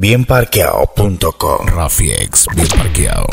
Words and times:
Bienparqueado.com 0.00 1.66
Rafiex, 1.66 2.46
bien 2.54 2.68
parqueado. 2.68 3.26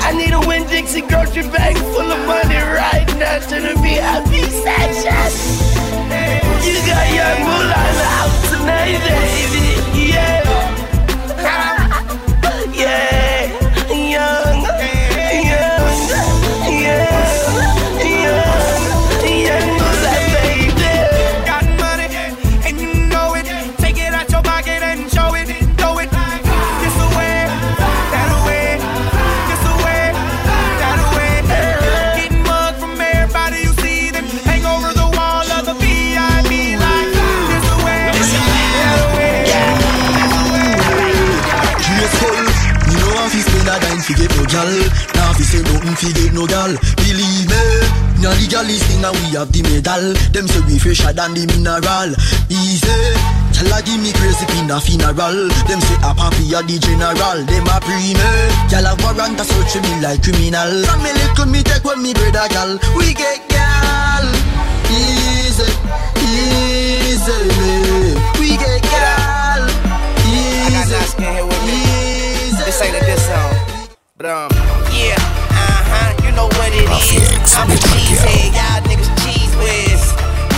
I 0.00 0.14
need 0.16 0.32
a 0.32 0.40
Winn-Dixie 0.40 1.02
grocery 1.02 1.42
bag 1.50 1.76
full 1.76 2.10
of 2.10 2.26
money 2.26 2.56
right 2.56 3.06
now 3.18 3.38
to 3.38 3.78
be 3.82 4.00
happy 4.00 4.44
session. 4.64 5.12
You 6.64 6.80
got 6.86 7.06
your 7.12 7.36
moolah 7.44 7.84
in 7.90 7.96
the 8.00 8.08
house 8.16 8.50
tonight, 8.50 8.98
baby. 9.04 9.55
Fi 45.96 46.12
get 46.12 46.32
no 46.32 46.46
gal. 46.46 46.72
Believe 47.00 47.48
me, 47.48 47.62
now 48.20 48.32
the 48.36 48.46
gal 48.48 48.68
is 48.68 48.82
thing 48.84 49.04
and 49.04 49.16
we 49.16 49.36
have 49.36 49.50
the 49.52 49.60
medal. 49.64 50.12
Them 50.32 50.46
say 50.46 50.60
we 50.68 50.78
fresher 50.78 51.12
than 51.12 51.32
the 51.32 51.48
mineral. 51.48 52.12
Easy, 52.52 52.98
tell 53.56 53.72
her 53.72 53.80
give 53.82 54.00
me 54.00 54.12
crazy 54.12 54.44
pin 54.52 54.70
a 54.70 54.76
funeral. 54.80 55.48
Them 55.64 55.80
say 55.80 55.98
a 56.04 56.12
papi 56.12 56.52
a 56.52 56.60
the 56.62 56.76
general. 56.78 57.38
Them 57.48 57.68
a 57.72 57.76
pre 57.80 57.96
me, 57.96 58.30
gal 58.68 58.86
a 58.86 58.92
warrant 59.00 59.40
a 59.40 59.44
search 59.44 59.80
me 59.80 59.92
like 60.04 60.20
criminal. 60.22 60.84
From 60.84 61.00
me 61.02 61.10
little 61.16 61.48
me 61.48 61.60
take 61.64 61.84
when 61.84 62.00
me 62.04 62.12
a 62.12 62.44
gal. 62.52 62.76
We 62.96 63.16
get 63.16 63.40
gal. 63.48 64.26
Easy, 64.92 65.66
easy 66.20 67.40
We 68.38 68.56
get 68.60 68.82
gal. 68.84 69.64
I 69.64 70.68
got 70.72 70.84
Easy, 70.84 70.92
nice 70.92 71.14
here 71.16 71.44
with 71.46 71.62
me. 71.64 71.78
easy. 72.52 72.62
This 72.64 72.82
ain't 72.82 72.96
a 72.96 73.00
diss 73.00 73.24
song. 73.26 73.52
But 74.16 74.26
um, 74.26 74.75
know 76.36 76.46
what 76.60 76.68
it 76.68 76.84
is. 76.84 76.92
Rafiex, 76.92 77.56
I'm 77.56 77.72
a 77.72 77.78
cheesehead, 77.80 78.52
y'all 78.52 78.84
niggas 78.84 79.10
cheese 79.24 79.54
whiz. 79.56 80.04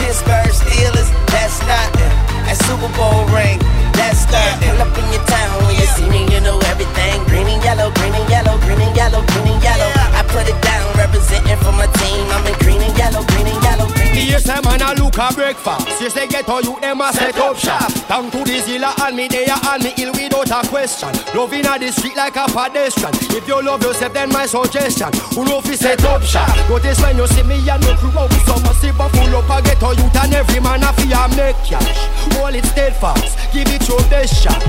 Pittsburgh 0.03 0.51
Steelers, 0.51 1.09
that's 1.31 1.63
nothing. 1.65 2.13
That 2.45 2.59
Super 2.67 2.91
Bowl 2.99 3.23
ring, 3.31 3.63
that's 3.95 4.27
nothing. 4.29 4.75
Pull 4.75 4.83
up 4.83 4.93
in 4.99 5.07
your 5.15 5.25
town 5.31 5.55
when 5.65 5.79
you 5.79 5.87
see 5.95 6.11
me, 6.11 6.27
you 6.35 6.43
know 6.43 6.59
everything. 6.67 7.23
Green 7.31 7.47
and 7.47 7.63
yellow, 7.63 7.95
green 7.95 8.13
and 8.13 8.29
yellow, 8.29 8.59
green 8.67 8.83
and 8.83 8.95
yellow, 8.99 9.23
green 9.31 9.49
and 9.55 9.63
yellow. 9.63 9.91
I 10.19 10.27
put 10.27 10.51
it 10.51 10.59
down, 10.61 10.85
representing 10.99 11.57
for 11.63 11.73
my 11.73 11.87
team. 12.03 12.27
I'm 12.35 12.43
in 12.43 12.53
green 12.59 12.68
and 12.68 12.68
yellow, 13.11 13.27
green 13.27 13.47
and 13.47 13.63
yellow, 13.63 13.87
green 13.87 14.09
and 14.09 14.29
yellow. 14.29 14.39
Yes, 14.39 14.49
a 14.49 14.61
man 14.63 14.83
a 14.83 14.95
look 15.01 15.17
a 15.19 15.33
breakfast. 15.33 16.01
Yes, 16.01 16.13
they 16.13 16.27
get 16.27 16.49
all 16.49 16.61
you 16.61 16.79
them 16.81 17.01
a 17.01 17.13
set 17.13 17.37
up 17.39 17.57
shop. 17.57 17.91
Down 18.09 18.31
to 18.31 18.45
the 18.45 18.61
zilla 18.61 18.95
and 19.03 19.17
me 19.17 19.29
there 19.29 19.49
and 19.49 19.83
me 19.83 19.93
ill 19.99 20.13
without 20.13 20.51
a 20.51 20.69
question. 20.69 21.13
Loving 21.35 21.67
a 21.67 21.79
the 21.79 21.91
street 21.93 22.17
like 22.17 22.37
a 22.37 22.47
pedestrian. 22.47 23.15
If 23.33 23.49
you 23.49 23.63
love 23.63 23.83
yourself, 23.83 24.13
then 24.13 24.29
my 24.31 24.47
suggestion. 24.47 25.13
Who 25.35 25.45
know 25.45 25.61
fi 25.61 25.75
set 25.75 26.05
up 26.05 26.23
shop? 26.23 26.49
Notice 26.69 27.01
when 27.01 27.17
you 27.17 27.27
see 27.29 27.43
me 27.45 27.57
and 27.69 27.83
no 27.83 27.95
crew 27.97 28.19
out 28.19 28.31
with 28.31 28.45
some 28.45 28.63
massive 28.63 28.97
full 28.97 29.37
up 29.37 29.51
a 29.51 29.63
get 29.63 29.83
all 29.83 29.95
youth 29.95 30.17
and 30.17 30.35
every 30.35 30.61
man 30.61 30.83
a 30.83 30.93
fi 30.93 31.09
a 31.15 31.29
make 31.37 31.57
cash. 31.65 31.99
Hold 32.37 32.55
it 32.55 32.65
steadfast, 32.67 33.39
give 33.53 33.69
it 33.69 33.89
your 33.89 34.03
best 34.11 34.35
shot. 34.43 34.63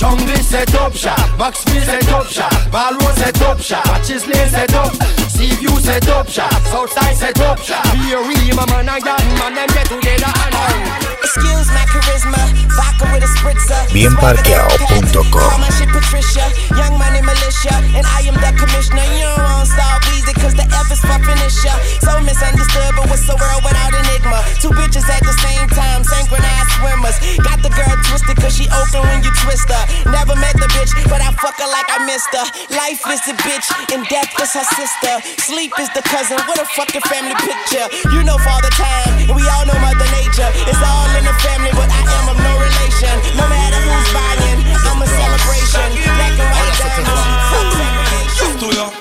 Jungle 0.00 0.34
set 0.36 0.74
up 0.76 0.94
shop, 0.94 1.18
Maxfield 1.38 1.84
set 1.84 2.08
up 2.08 2.26
shop, 2.26 2.50
Balroad 2.72 3.14
set 3.16 3.42
up 3.42 3.60
shop, 3.60 3.84
Matches 3.84 4.26
Lane 4.26 4.48
set 4.48 4.72
up, 4.72 4.94
Seaview 5.40 5.72
set 5.80 6.06
up 6.12 6.28
shop, 6.28 6.52
Southside 6.68 7.16
set 7.16 7.40
up 7.40 7.56
shop. 7.56 7.80
Be 7.96 8.12
a 8.12 8.20
real 8.20 8.60
man 8.60 8.84
and 8.84 9.00
young 9.00 9.24
man, 9.40 9.56
them 9.56 9.68
get 9.72 9.88
together 9.88 10.28
and 10.28 10.54
Excuse 11.16 11.68
my 11.72 11.80
charisma, 11.88 12.44
vodka 12.76 13.08
with 13.08 13.24
a 13.24 13.30
spritzer. 13.40 13.80
Bienparqueado.com. 13.88 15.32
Call 15.32 15.58
my 15.58 15.70
shit 15.80 15.88
Patricia, 15.88 16.44
young 16.76 16.92
money 17.00 17.24
militia, 17.24 17.72
and 17.96 18.04
I 18.04 18.20
am 18.28 18.36
the 18.36 18.52
commissioner. 18.52 19.00
You 19.16 19.32
don't 19.32 19.48
want 19.48 19.68
solve 19.72 20.04
easy, 20.30 20.40
cause 20.40 20.54
the 20.54 20.66
F 20.70 20.90
is 20.90 21.00
for 21.00 21.18
finisher. 21.22 21.74
So 22.02 22.20
misunderstood, 22.22 22.94
but 22.96 23.08
what's 23.10 23.26
the 23.26 23.36
world 23.36 23.62
without 23.64 23.92
enigma? 23.94 24.42
Two 24.62 24.70
bitches 24.70 25.06
at 25.08 25.22
the 25.22 25.34
same 25.42 25.68
time, 25.68 26.04
synchronized 26.04 26.70
swimmers. 26.78 27.16
Got 27.42 27.62
the 27.62 27.70
girl 27.70 27.94
twisted, 28.06 28.36
cause 28.38 28.54
she 28.54 28.66
open 28.70 29.02
when 29.10 29.22
you 29.22 29.32
twist 29.42 29.68
her. 29.70 29.84
Never 30.10 30.34
met 30.36 30.54
the 30.56 30.68
bitch, 30.74 30.92
but 31.10 31.20
I 31.20 31.32
fuck 31.38 31.58
her 31.58 31.70
like 31.70 31.88
I 31.90 32.04
missed 32.06 32.30
her. 32.34 32.46
Life 32.76 33.02
is 33.10 33.22
the 33.26 33.34
bitch, 33.42 33.66
and 33.92 34.06
death 34.08 34.30
is 34.40 34.52
her 34.54 34.66
sister. 34.76 35.14
Sleep 35.42 35.72
is 35.78 35.90
the 35.94 36.02
cousin, 36.06 36.38
what 36.46 36.58
a 36.58 36.66
fucking 36.78 37.04
family 37.10 37.34
picture. 37.42 37.86
You 38.14 38.22
know 38.22 38.38
father 38.38 38.70
time, 38.74 39.30
and 39.30 39.34
we 39.34 39.44
all 39.50 39.66
know 39.66 39.78
mother 39.82 40.08
nature. 40.14 40.50
It's 40.66 40.82
all 40.82 41.10
in 41.18 41.24
the 41.26 41.36
family, 41.42 41.72
but 41.74 41.90
I 41.90 42.02
am 42.22 42.30
of 42.30 42.38
no 42.38 42.52
relation. 42.58 43.14
No 43.34 43.46
matter 43.48 43.80
who's 43.82 44.10
buying, 44.14 44.58
I'm 44.86 45.02
a 45.02 45.06
celebration. 45.06 45.86
Black 45.98 46.34
and 46.38 46.50
white 46.50 46.76
diamonds, 46.78 48.99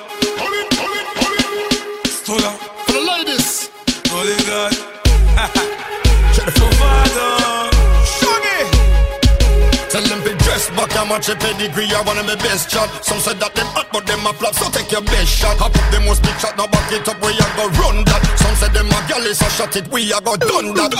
back 10.79 10.95
and 10.95 11.09
match 11.09 11.27
a 11.27 11.35
pedigree. 11.35 11.91
I 11.91 12.01
want 12.07 12.17
them 12.17 12.27
the 12.31 12.37
best 12.39 12.71
shot. 12.71 12.87
Some 13.03 13.19
said 13.19 13.37
that 13.43 13.51
them 13.55 13.67
hot, 13.75 13.91
but 13.91 14.07
them 14.07 14.23
a 14.23 14.31
flop. 14.31 14.55
So 14.55 14.71
take 14.71 14.91
your 14.91 15.03
best 15.03 15.27
shot. 15.27 15.59
Hop 15.59 15.75
up 15.75 15.87
the 15.91 15.99
most 16.07 16.23
big 16.23 16.37
shot. 16.39 16.55
Now 16.55 16.67
back 16.71 16.87
it 16.95 17.07
up. 17.07 17.19
We 17.19 17.35
a 17.35 17.47
go 17.59 17.67
run 17.75 18.07
that. 18.07 18.23
Some 18.39 18.55
said 18.55 18.71
them 18.71 18.87
a 18.87 18.99
gal 19.11 19.23
is 19.27 19.41
a 19.43 19.49
shot 19.51 19.75
it. 19.75 19.91
We 19.91 20.07
a 20.15 20.19
go 20.23 20.39
done 20.39 20.71
that. 20.79 20.95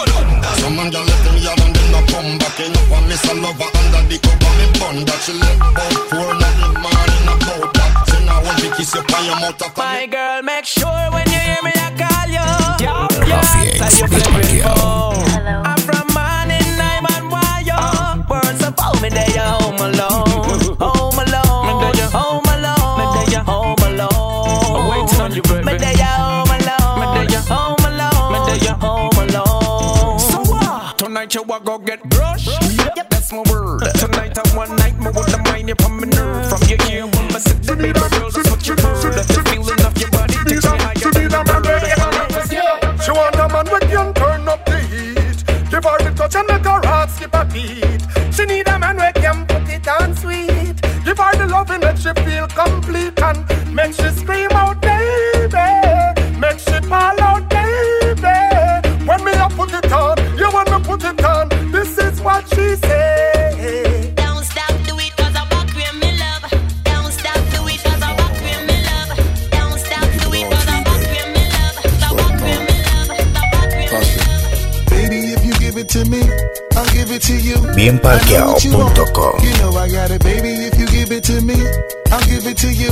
Some 0.59 0.75
man 0.75 0.91
gal 0.91 1.07
let 1.07 1.19
them 1.23 1.37
yard 1.39 1.59
and 1.63 1.71
them 1.71 1.95
a 1.95 2.01
come 2.11 2.35
back. 2.35 2.59
In 2.59 2.75
up 2.75 2.91
and 2.91 3.05
miss 3.07 3.23
a 3.23 3.33
lover 3.39 3.69
under 3.79 4.03
the 4.11 4.17
cover. 4.19 4.51
Me 4.59 4.65
bun 4.75 4.97
that. 5.07 5.19
She 5.23 5.33
left 5.39 5.63
about 5.63 5.95
four 6.11 6.27
in 6.27 6.39
the 6.43 6.67
morning 6.83 7.25
about 7.31 7.71
that. 7.79 7.91
Say 8.11 8.21
now 8.27 8.43
want 8.43 8.59
to 8.59 8.67
kiss 8.75 8.91
you 8.91 8.99
on 8.99 9.23
your 9.23 9.37
mouth. 9.39 9.63
after 9.63 9.79
My 9.79 10.03
girl, 10.11 10.43
make 10.43 10.67
sure 10.67 11.03
when 11.15 11.23
you 11.31 11.39
hear 11.39 11.61
me, 11.63 11.71
I 11.75 11.89
call 11.95 12.27
you. 12.27 12.47
Rafiex, 13.31 13.79
bien 14.11 14.27
parqueado. 14.27 15.23
I'm 15.63 15.79
from 15.87 16.07
morning, 16.11 16.67
I'm 16.75 17.07
on 17.15 17.23
wire. 17.31 18.27
Words 18.27 18.63
of 18.63 18.75
home, 18.77 19.03
and 19.03 19.15
they 19.15 19.37
are 19.37 19.58
on 25.29 25.35
you, 25.35 25.41
baby. 25.43 25.65
Me 25.65 25.77
they 25.77 25.93
are 26.01 26.17
home 26.17 26.49
alone. 26.49 27.29
Home 27.47 27.85
alone. 27.85 28.29
Home 28.79 29.29
alone. 29.29 30.19
So 30.19 30.41
what? 30.51 30.97
Tonight 30.97 31.33
you 31.35 31.41
a 31.41 31.59
go 31.59 31.77
get 31.77 32.01
brushed. 32.09 32.49
Yep, 32.95 33.09
that's 33.09 33.31
my 33.31 33.43
word. 33.49 33.81
Tonight 33.95 34.37
I 34.37 34.55
one 34.55 34.75
night, 34.77 34.97
me 34.99 35.07
with 35.07 35.27
the 35.27 35.41
mind 35.45 35.69
upon 35.69 35.97
my 35.97 36.07
nerve. 36.07 36.49
From 36.49 36.61
your 36.67 36.79
ear, 36.89 37.05
when 37.05 37.35
I 37.35 37.39
sit 37.39 37.61
the 37.63 37.75
baby 37.75 37.93
girl, 37.93 38.29
that's 38.31 38.49
what 38.49 38.67
you 38.67 38.75
heard. 38.75 39.13
The 39.13 39.23
feeling 39.45 39.81
of 39.85 39.97
your 39.97 40.09
body 40.11 40.35
takes 40.45 40.65
me 40.65 40.77
higher 40.77 40.95
than 40.95 41.29
the 41.33 43.03
She 43.03 43.11
want 43.11 43.35
a 43.35 43.47
man 43.49 43.67
with 43.71 43.89
can 43.89 44.13
turn 44.13 44.47
up 44.47 44.65
the 44.65 44.77
heat. 44.77 45.69
Give 45.69 45.83
her 45.83 45.97
the 45.99 46.13
touch 46.15 46.35
and 46.35 46.47
make 46.47 46.65
her 46.65 46.81
heart 46.87 47.09
skip 47.09 47.33
a 47.33 47.45
beat. 47.45 48.01
She 48.33 48.45
need 48.45 48.67
a 48.67 48.79
man 48.79 48.97
who 48.97 49.11
can 49.21 49.45
put 49.45 49.69
it 49.69 49.87
on 49.87 50.15
sweet. 50.15 50.81
Give 51.05 51.17
her 51.17 51.37
the 51.37 51.47
loving 51.47 51.81
make 51.81 51.97
she 51.97 52.13
feel 52.23 52.47
complete 52.47 53.19
and 53.21 53.73
make 53.73 53.93
she 53.93 54.09
scream 54.09 54.51
you. 77.97 78.69
You 79.41 79.53
know 79.61 79.71
I 79.77 79.89
got 79.89 80.11
it, 80.11 80.21
baby. 80.23 80.49
If 80.69 80.77
you 80.77 80.85
give 80.87 81.11
it 81.11 81.23
to 81.23 81.41
me, 81.41 81.55
I'll 82.11 82.25
give 82.25 82.45
it 82.45 82.57
to 82.57 82.69
you. 82.71 82.91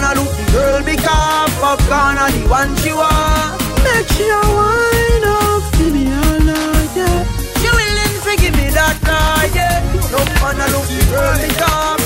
Ghana 0.02 0.20
look 0.20 0.34
Girl, 0.52 0.84
be 0.84 0.96
calm 0.96 1.52
of 1.64 1.80
Ghana, 1.88 2.32
the 2.34 2.50
one 2.50 2.76
she 2.78 2.92
want. 2.92 3.62
Make 3.86 4.08
sure 4.18 4.34
a 4.34 4.50
wind 4.58 5.26
up 5.26 5.64
give 5.78 5.94
me 5.94 6.06
all 6.10 6.40
night, 6.42 6.92
yeah. 6.98 7.24
She 7.62 7.70
willing 7.70 8.16
to 8.26 8.42
give 8.42 8.56
me 8.58 8.70
that 8.74 8.98
night, 9.04 9.54
yeah. 9.54 9.80
No 10.12 10.20
man 10.42 10.58
a 10.58 10.66
look, 10.74 10.90
girl, 11.12 11.38
be 11.38 11.54
calm 11.54 12.01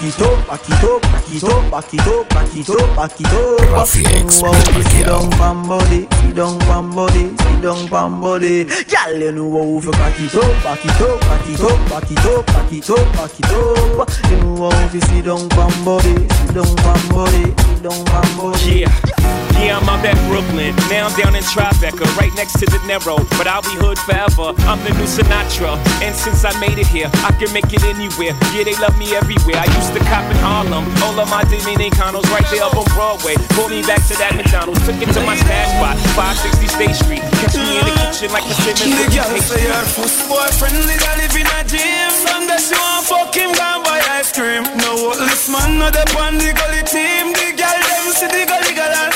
back 0.00 0.08
it 0.08 0.22
up, 0.22 0.46
back 0.46 0.68
it 0.68 0.84
up, 0.84 1.02
back 1.02 1.28
it 1.30 1.44
up, 1.44 1.70
back 1.70 1.94
it 1.94 2.00
up, 2.08 2.28
back 2.30 2.56
it 2.56 2.70
up, 2.70 2.96
back 2.96 3.20
it 3.20 3.26
up. 3.26 3.60
Rafi 3.68 4.04
X, 4.06 4.40
You 4.40 4.46
know 4.46 4.52
how 4.52 4.64
to 4.64 4.82
sit 4.90 5.06
down 5.06 5.30
pam 5.32 5.68
body, 5.68 6.08
sit 6.10 6.34
down 6.34 6.58
pam 6.60 6.90
body, 6.94 7.36
sit 7.36 7.60
down 7.60 7.88
pam 7.88 8.20
body. 8.20 8.64
Girl, 8.64 9.18
you 9.18 9.32
know 9.32 9.50
how 9.50 9.80
to 9.80 9.90
back 9.92 10.20
it 10.20 10.34
up, 10.34 10.64
back 10.64 10.84
it 10.84 11.00
up, 11.00 11.20
back 11.20 11.48
it 11.48 11.60
up, 11.60 11.88
back 11.90 12.10
it 12.10 12.26
up, 12.26 12.46
back 12.46 12.72
it 12.72 12.90
up, 12.90 13.12
back 13.12 13.38
it 13.38 13.52
up. 13.52 14.08
You 14.30 14.36
know 14.40 14.70
how 14.70 14.88
to 14.88 15.00
sit 15.00 15.24
down 15.24 15.48
pam 15.50 15.84
body, 15.84 16.14
sit 16.28 16.54
down 16.54 16.76
pam 16.76 17.08
body, 17.10 17.44
sit 17.44 17.82
down 17.82 18.04
pam 18.06 18.36
body. 18.38 18.80
Yeah, 18.80 19.29
yeah, 19.60 19.78
I'm 19.78 19.88
out 19.88 20.04
at 20.04 20.16
Brooklyn. 20.28 20.74
Now 20.88 21.08
I'm 21.08 21.14
down 21.16 21.36
in 21.36 21.44
Tribeca, 21.44 22.04
right 22.16 22.32
next 22.34 22.58
to 22.60 22.66
De 22.66 22.80
Niro. 22.88 23.20
But 23.36 23.46
I'll 23.46 23.62
be 23.62 23.76
hood 23.76 23.98
forever. 23.98 24.56
I'm 24.64 24.80
the 24.84 24.92
new 24.96 25.08
Sinatra. 25.08 25.76
And 26.00 26.16
since 26.16 26.44
I 26.44 26.52
made 26.60 26.78
it 26.78 26.88
here, 26.88 27.10
I 27.24 27.32
can 27.36 27.52
make 27.52 27.68
it 27.72 27.84
anywhere. 27.84 28.32
Yeah, 28.52 28.64
they 28.64 28.76
love 28.80 28.96
me 28.96 29.12
everywhere. 29.14 29.60
I 29.60 29.68
used 29.76 29.92
to 29.92 30.00
cop 30.08 30.24
in 30.32 30.38
Harlem. 30.40 30.88
All 31.04 31.16
of 31.20 31.28
my 31.28 31.44
Dominicanos 31.44 32.24
right 32.32 32.46
there 32.48 32.64
up 32.64 32.76
on 32.76 32.88
Broadway. 32.96 33.36
Pulled 33.56 33.70
me 33.70 33.82
back 33.84 34.00
to 34.08 34.14
that 34.16 34.34
McDonald's. 34.36 34.80
Took 34.88 34.96
it 34.96 35.12
to 35.12 35.20
my 35.28 35.36
stash 35.36 35.70
spot, 35.76 35.96
560 36.16 36.66
State 36.68 36.96
Street. 36.96 37.24
Catch 37.44 37.56
me 37.60 37.80
in 37.80 37.84
the 37.84 37.94
kitchen 38.00 38.30
like 38.32 38.46
a 38.48 38.54
Simmons. 38.64 38.96
The 38.96 39.06
girl 39.12 39.32
say 39.44 39.62
her 39.68 39.84
first 39.92 40.24
boyfriend 40.28 40.76
is 40.80 40.88
a 40.88 40.96
live 41.20 41.36
in 41.36 41.46
a 41.46 41.60
gym. 41.68 42.10
Sunday 42.24 42.60
she 42.60 42.76
want 42.76 43.04
fuck 43.06 43.34
him, 43.36 43.52
gone 43.52 43.84
buy 43.84 44.00
ice 44.16 44.32
cream. 44.32 44.64
No 44.80 45.12
this 45.14 45.48
man, 45.52 45.78
no 45.78 45.90
the 45.90 46.04
on 46.16 46.38
the 46.40 46.50
gully 46.56 46.82
team. 46.86 47.34
The 47.36 47.52
girl 47.56 47.76
them 47.76 48.06
see 48.16 48.30
the 48.30 48.42
gully 48.48 48.69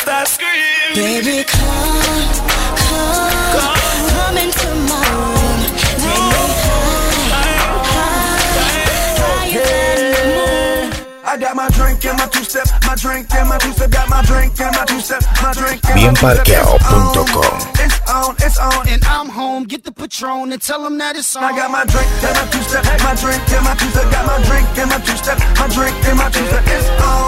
girl 0.04 0.26
start 0.26 0.28
scream. 0.28 0.94
Baby, 0.94 1.44
come, 1.44 2.02
come, 2.84 3.78
come 4.12 4.36
into 4.38 4.68
my 4.88 5.00
room. 5.12 5.60
Take 5.80 6.24
me 6.28 6.40
high, 7.32 7.64
higher 7.88 8.88
than 9.48 10.12
the 10.12 10.24
moon. 10.36 10.92
I 11.24 11.36
got 11.36 11.56
my 11.56 11.68
drink 11.70 12.04
and 12.04 12.18
my 12.18 12.26
two 12.26 12.44
step, 12.44 12.66
my 12.86 12.94
drink 12.94 13.32
and 13.34 13.48
my 13.48 13.58
two 13.58 13.72
step, 13.72 13.90
got 13.90 14.08
my 14.08 14.22
drink 14.22 14.60
and 14.60 14.76
my 14.76 14.84
two 14.84 15.00
step, 15.00 15.22
my 15.42 15.52
drink 15.52 15.80
and 15.90 16.00
my 16.00 16.14
two 16.14 16.22
step. 16.22 16.46
Bienparqueado.com. 16.46 17.74
It's 17.80 18.00
on, 18.10 18.36
it's 18.38 18.58
on, 18.58 18.88
And 18.88 19.04
I'm 19.04 19.28
home, 19.28 19.64
get 19.64 19.84
the 19.84 19.92
Patron 19.92 20.52
and 20.52 20.62
tell 20.62 20.82
them 20.84 20.98
that 20.98 21.16
it's 21.16 21.34
on. 21.34 21.44
I 21.44 21.56
got 21.56 21.70
my 21.70 21.84
drink 21.84 22.08
and 22.22 22.36
my 22.36 22.46
two 22.52 22.62
step, 22.62 22.84
my 23.02 23.14
drink 23.16 23.42
and 23.50 23.64
my 23.64 23.74
two 23.74 23.90
step, 23.90 24.10
got 24.12 24.26
my 24.26 24.38
drink 24.46 24.68
and 24.78 24.90
my 24.90 24.98
two 25.00 25.16
step, 25.16 25.38
my 25.58 25.66
drink 25.74 25.96
and 26.06 26.18
my 26.18 26.30
two 26.30 26.46
step. 26.46 26.62
It's 26.66 26.88
on, 27.02 27.23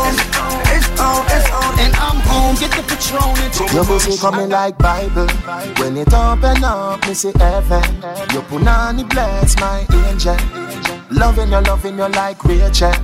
Your 3.76 3.84
pussy 3.84 4.16
coming 4.16 4.48
like 4.48 4.78
Bible. 4.78 5.26
When 5.76 5.98
it 5.98 6.14
open 6.14 6.64
up, 6.64 7.06
me 7.06 7.12
see 7.12 7.30
heaven. 7.36 7.82
Your 8.32 8.40
punani 8.48 9.06
bless 9.06 9.54
my 9.60 9.86
angel. 10.06 10.34
Loving 11.10 11.52
you, 11.52 11.60
loving 11.60 11.98
you 11.98 12.08
like 12.08 12.42
Rachel. 12.42 12.94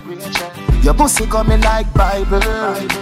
Your 0.80 0.94
pussy 0.94 1.26
coming 1.26 1.60
like 1.60 1.92
Bible. 1.92 2.40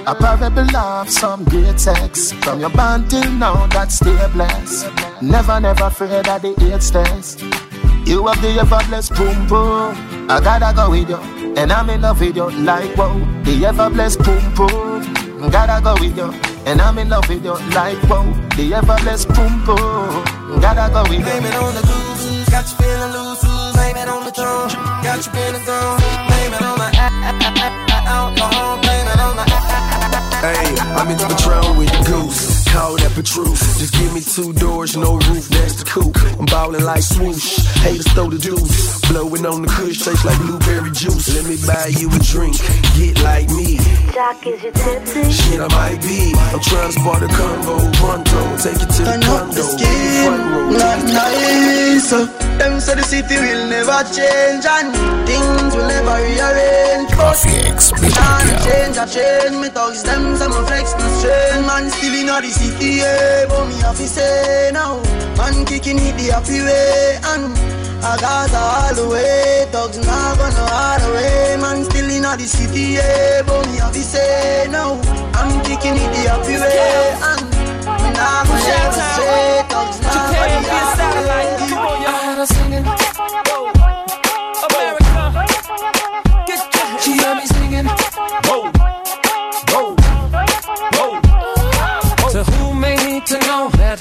A 0.05 0.17
parable 0.17 0.77
of 0.77 1.09
some 1.09 1.45
great 1.45 1.79
sex. 1.79 2.33
From 2.43 2.59
your 2.59 2.71
band 2.71 3.09
till 3.09 3.31
now, 3.31 3.69
that 3.69 3.93
stay 3.93 4.19
blessed. 4.33 4.91
Never, 5.23 5.61
never 5.61 5.85
afraid 5.85 6.27
of 6.27 6.43
the 6.43 6.75
eight 6.75 6.81
test. 6.81 7.41
You 8.05 8.27
have 8.27 8.43
the 8.43 8.49
ever 8.59 8.81
blessed 8.89 9.15
boom 9.15 9.47
boom. 9.47 9.95
I 10.29 10.41
gotta 10.43 10.75
go 10.75 10.91
with 10.91 11.09
you, 11.09 11.55
and 11.57 11.71
I'm 11.71 11.89
in 11.89 12.01
love 12.01 12.19
with 12.19 12.35
you 12.35 12.51
like 12.51 12.97
wow. 12.97 13.17
The 13.45 13.65
ever 13.65 13.89
blessed 13.91 14.25
boom 14.25 14.55
boom. 14.57 15.51
Gotta 15.53 15.81
go 15.81 15.95
with 15.95 16.17
you, 16.17 16.33
and 16.67 16.81
I'm 16.81 16.99
in 16.99 17.09
love 17.09 17.29
with 17.29 17.45
you 17.45 17.55
like 17.75 18.03
wow. 18.05 18.25
Oh, 18.25 18.57
the 18.57 18.75
ever 18.75 18.97
blessed 19.03 19.29
boom 19.29 19.65
boom. 19.65 20.61
Gotta 20.61 20.93
go 20.93 21.03
with 21.03 21.19
you. 21.19 21.25
Blame 21.25 21.45
it 21.45 21.55
on 21.55 21.75
the 21.75 21.83
goose, 21.83 22.49
got 22.51 22.65
you 22.71 22.77
feeling 22.77 23.13
loose. 23.13 23.45
Blame 23.75 23.97
it 23.97 24.09
on 24.09 24.25
the 24.25 24.33
throne, 24.33 24.69
got 25.03 25.25
you 25.25 25.33
feeling 25.33 25.65
gone. 25.65 26.01
Blame 26.29 26.55
it 26.55 26.63
on 26.63 26.79
the 26.79 26.89
alcohol, 28.07 28.79
blame 28.83 29.07
it 29.07 29.21
on 29.21 29.37
the 29.37 29.45
Hey, 30.41 30.75
I'm 30.97 31.09
in 31.11 31.19
the 31.19 31.27
Patron 31.29 31.77
with 31.77 31.91
the 31.91 32.05
goose. 32.11 32.50
Call 32.71 32.97
that 32.97 33.13
Petrus. 33.15 33.61
Just 33.79 33.93
give 33.95 34.15
me 34.15 34.21
two 34.21 34.53
doors, 34.55 34.97
no 34.97 35.15
roof, 35.29 35.49
that's 35.49 35.83
the 35.83 35.85
coupe. 35.85 36.17
I'm 36.39 36.47
ballin' 36.47 36.85
like 36.85 37.03
swoosh. 37.03 37.59
Haters 37.83 38.07
throw 38.15 38.31
the 38.31 38.39
deuce. 38.39 39.01
Blowing 39.11 39.45
on 39.45 39.63
the 39.63 39.69
kush, 39.69 39.99
taste 40.07 40.25
like 40.25 40.39
blueberry 40.39 40.91
juice. 40.93 41.35
Let 41.35 41.45
me 41.51 41.59
buy 41.67 41.91
you 41.99 42.07
a 42.07 42.19
drink. 42.23 42.55
Get 42.95 43.19
like 43.27 43.51
me. 43.51 43.79
Jack, 44.15 44.47
is 44.47 44.63
you 44.63 44.71
tipsy? 44.71 45.27
Shit, 45.31 45.61
I 45.61 45.67
might 45.75 45.99
be. 46.03 46.31
I'm 46.55 46.63
trying 46.63 46.93
to 46.93 46.95
spot 46.95 47.23
a 47.23 47.29
Congo. 47.29 47.77
Pronto, 47.99 48.39
take 48.63 48.79
it 48.79 48.87
to 48.87 49.03
the 49.03 49.19
Turn 49.19 49.23
up 49.27 49.51
condo. 49.51 49.55
the 49.59 49.63
scheme, 49.67 50.23
Front 50.31 50.45
row, 50.55 50.71
not 50.71 51.01
nice. 51.11 52.11
Them 52.61 52.79
say 52.79 52.95
the 52.95 53.03
city 53.03 53.35
will 53.35 53.67
never 53.67 53.99
change 54.15 54.63
and 54.63 54.95
things 55.27 55.75
will 55.75 55.89
never 55.91 56.17
rearrange. 56.23 57.11
But 57.19 57.35
Rafi 57.35 57.67
X, 57.67 57.91
can't 57.99 58.53
change, 58.63 58.95
I 58.95 59.07
change. 59.11 59.57
Me 59.59 59.69
thugs 59.75 60.03
them, 60.07 60.37
some 60.37 60.53
of 60.53 60.67
flex 60.71 60.95
no 60.95 61.07
strain. 61.19 61.67
Man 61.67 61.91
still 61.91 62.15
in 62.15 62.27
the 62.31 62.51
city, 62.61 63.01
yeah. 63.01 63.47
But 63.49 63.65
me 63.69 63.77
have 63.81 63.97
to 63.97 64.07
say 64.07 64.71
now, 64.73 65.01
man 65.37 65.65
kicking 65.65 65.99
it 65.99 66.15
the 66.19 66.33
happy 66.33 66.61
way 66.61 67.19
and. 67.33 67.81
I 68.03 68.17
got 68.17 68.55
all 68.55 68.95
the 68.95 69.07
way, 69.13 69.67
thugs 69.71 69.99
not 69.99 70.39
gonna 70.39 70.65
hide 70.73 71.03
away. 71.05 71.61
Man 71.61 71.85
still 71.85 72.09
in 72.09 72.23
the 72.23 72.47
city, 72.47 72.97
yeah. 72.97 73.43
But 73.43 73.67
me 73.69 73.77
have 73.77 73.93
to 73.93 74.03
say 74.03 74.69
now, 74.71 74.97
I'm 75.35 75.63
kicking 75.65 75.97
it 76.01 76.11
the 76.15 76.23
happy 76.33 76.57
way 76.57 77.13
and. 77.29 77.45
Me 78.03 78.11
not 78.17 78.47
gonna 78.47 78.73
let 78.73 78.97
it 78.97 79.69
not 79.71 79.93
gonna 79.93 80.53
hide 80.89 81.13
away. 81.21 81.45
I 82.07 82.19
had 82.25 82.39
her 82.39 82.47
singing. 82.47 84.10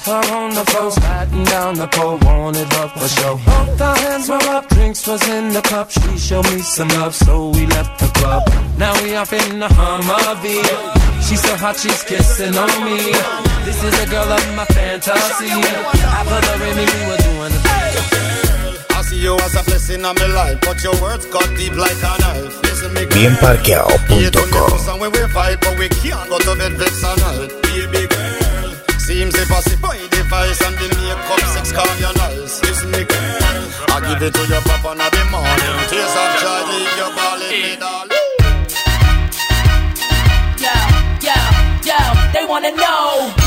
met 0.00 0.06
her 0.06 0.34
on 0.34 0.54
the 0.54 0.64
floor, 0.70 0.90
sliding 0.90 1.44
down 1.44 1.74
the 1.74 1.86
pole, 1.88 2.18
wanted 2.22 2.72
love 2.72 2.92
for 2.92 3.08
show. 3.08 3.36
Both 3.44 3.80
our 3.80 3.96
hands 3.96 4.28
were 4.28 4.42
up, 4.50 4.68
drinks 4.68 5.06
was 5.06 5.26
in 5.28 5.52
the 5.52 5.62
cup. 5.62 5.90
She 5.90 6.18
showed 6.18 6.50
me 6.50 6.58
some 6.60 6.88
love, 6.88 7.14
so 7.14 7.50
we 7.50 7.66
left 7.66 8.00
the 8.00 8.08
club. 8.18 8.42
Now 8.78 8.92
we 9.02 9.14
off 9.16 9.32
in 9.32 9.58
the 9.58 9.68
Humvee. 9.68 10.62
She's 11.28 11.42
so 11.42 11.56
hot, 11.56 11.76
she's 11.76 12.02
kissing 12.02 12.56
on 12.56 12.84
me. 12.84 13.12
This 13.64 13.82
is 13.82 13.98
a 14.02 14.06
girl 14.10 14.32
of 14.32 14.54
my 14.56 14.64
fantasy. 14.66 15.50
I 15.50 16.24
put 16.26 16.44
her 16.44 16.68
in 16.68 16.76
me, 16.76 16.84
we 16.84 17.06
were 17.06 17.18
doing 17.18 17.52
the 17.52 17.60
I 18.90 19.02
see 19.02 19.20
you 19.20 19.36
as 19.36 19.54
a 19.54 19.62
blessing 19.64 20.04
on 20.04 20.14
my 20.16 20.26
life, 20.26 20.60
but 20.62 20.82
your 20.82 21.00
words 21.00 21.26
cut 21.26 21.48
deep 21.56 21.76
like 21.76 21.96
a 21.98 22.18
knife. 22.20 22.62
Listen, 22.62 22.92
me 22.94 23.04
girl. 23.06 23.18
Bienparqueado.com. 23.18 24.78
And 29.10 29.18
when 29.18 29.26
we 29.26 29.42
fight, 29.42 29.66
but 29.66 29.90
we 29.90 30.06
can't 30.06 30.22
go 30.22 30.56
to 30.56 30.60
bed 30.60 30.60
vex 30.60 30.60
and 30.60 30.70
night. 30.70 30.70
Baby 30.70 30.70
girl, 30.70 30.70
seems 30.70 30.70
impossible. 30.70 30.70
The 30.70 30.70
device 30.70 30.70
and 30.70 30.76
the 30.76 30.86
makeup, 30.96 31.40
sex 31.50 31.72
calm 31.72 31.98
your 31.98 32.14
nice. 32.14 32.60
Girl, 32.60 33.42
I 33.88 34.06
give 34.06 34.22
it 34.22 34.34
to 34.34 34.46
your 34.46 34.62
papa 34.62 34.92
in 34.92 34.98
the 34.98 35.24
morning. 35.30 35.76
Tears 35.90 36.14
of 36.14 36.30
joy, 36.38 36.62
leave 36.70 36.96
your 36.96 37.10
balling 37.16 37.50
me, 37.50 37.76
darling. 37.76 38.26
Yo, 40.58 40.74
yo, 41.26 41.38
yo, 41.82 41.98
they 42.32 42.44
wanna 42.46 42.70
know. 42.72 43.39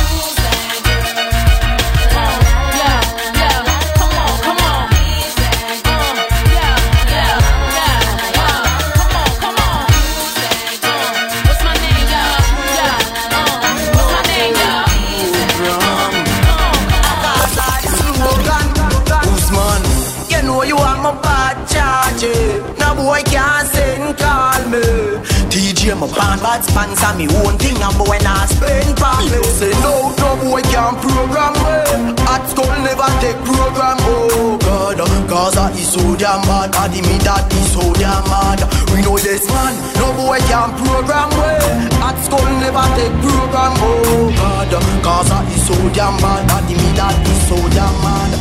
My 25.91 26.07
band, 26.15 26.39
bad 26.39 26.63
sponsor 26.63 27.11
me 27.19 27.27
own 27.43 27.59
thing 27.59 27.75
and 27.75 27.97
boy 27.99 28.15
nah 28.23 28.47
spend 28.47 28.95
part 28.95 29.27
Me 29.27 29.43
say 29.51 29.75
no, 29.83 30.15
no 30.15 30.29
boy 30.39 30.63
can't 30.71 30.95
program 30.95 31.51
me 31.59 32.15
At 32.23 32.47
school 32.47 32.71
never 32.87 33.11
take 33.19 33.35
program. 33.43 33.99
Oh 34.07 34.55
God, 34.63 35.03
cause 35.27 35.57
I 35.57 35.71
is 35.75 35.91
so 35.91 36.15
damn 36.15 36.39
bad. 36.47 36.71
Body 36.71 37.01
me 37.03 37.19
that 37.27 37.51
is 37.51 37.75
so 37.75 37.83
damn 37.99 38.23
mad. 38.31 38.63
We 38.95 39.03
know 39.03 39.19
this 39.19 39.43
man, 39.51 39.75
no 39.99 40.07
boy 40.15 40.39
can't 40.47 40.71
program 40.79 41.29
me 41.35 41.51
At 41.99 42.15
school 42.23 42.47
never 42.63 42.87
take 42.95 43.15
program. 43.19 43.75
Oh 43.83 44.31
God, 44.39 44.71
cause 45.03 45.31
I 45.35 45.43
is 45.51 45.67
so 45.67 45.75
damn 45.91 46.15
bad. 46.23 46.47
Body 46.47 46.79
me 46.79 46.89
that 46.95 47.15
is 47.27 47.41
so 47.51 47.57
damn 47.75 47.95
mad. 47.99 48.31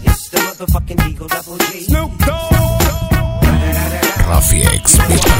It's 0.00 0.28
the 0.32 0.38
motherfucking 0.38 1.10
Eagle 1.12 1.28
Double 1.28 1.58
G. 1.68 1.84
Snoop 1.84 2.16
Dogg. 2.24 2.49
Rafi 4.30 4.62
X 4.62 4.96
Beat 5.08 5.30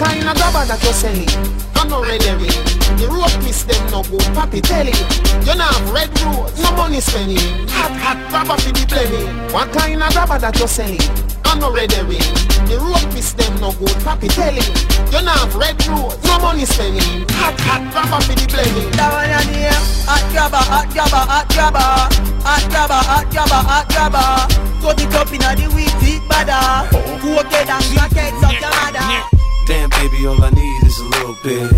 kind 0.00 0.24
of 0.24 0.34
grabber 0.34 0.64
that 0.64 0.80
you 0.80 0.96
selling? 0.96 1.28
I'm 1.76 1.92
not 1.92 2.08
ready 2.08 2.24
The 2.96 3.06
road 3.12 3.36
miss 3.44 3.68
them 3.68 3.80
no 3.92 4.00
go. 4.08 4.16
Papi 4.32 4.64
telling 4.64 4.96
You 5.44 5.54
not 5.54 5.76
have 5.76 5.92
red 5.92 6.08
road, 6.24 6.48
no 6.56 6.72
money 6.72 7.00
spending. 7.04 7.68
Hot 7.76 7.92
hot 8.00 8.18
grabber 8.32 8.56
for 8.56 8.72
the 8.72 8.84
plenty. 8.88 9.28
What 9.52 9.68
kind 9.76 10.00
of 10.00 10.08
grabber 10.16 10.40
that 10.40 10.56
you 10.56 10.66
selling? 10.66 11.04
I'm 11.44 11.60
not 11.60 11.76
ready 11.76 12.16
The 12.64 12.80
road 12.80 13.04
miss 13.12 13.36
them 13.36 13.52
no 13.60 13.76
go. 13.76 13.92
Papi 14.00 14.32
telling 14.32 14.72
You 15.12 15.20
not 15.20 15.36
have 15.36 15.54
red 15.54 15.76
road, 15.84 16.16
no 16.24 16.40
money 16.40 16.64
spending. 16.64 17.28
Hot 17.36 17.56
hot 17.60 17.84
grabber 17.92 18.24
for 18.24 18.32
the 18.32 18.46
plenty. 18.48 18.88
That 18.96 19.12
one 19.12 19.28
your 19.28 19.44
name. 19.52 19.84
Hot 20.08 20.24
grabber, 20.32 20.64
hot 20.64 20.88
grabber, 20.96 21.24
hot 21.28 21.46
grabber. 21.52 21.88
Hot 22.40 22.64
grabber, 22.72 23.00
hot 23.04 23.26
grabber, 23.28 23.62
hot 23.68 23.86
grabber. 23.92 24.70
Cut 24.80 24.96
it 24.96 25.12
up 25.12 25.28
inna 25.28 25.52
the 25.60 25.68
weed, 25.76 25.92
big 26.00 26.26
badder 26.26 26.88
Go 27.20 27.42
get 27.50 27.68
and 27.68 27.84
black 27.92 28.12
heads 28.12 28.42
up 28.42 28.58
your 28.58 28.70
mother 28.70 29.49
Damn, 29.70 29.88
baby, 29.90 30.26
all 30.26 30.42
I 30.42 30.50
need 30.50 30.82
is 30.82 30.98
a 30.98 31.04
little 31.04 31.36
bit, 31.44 31.70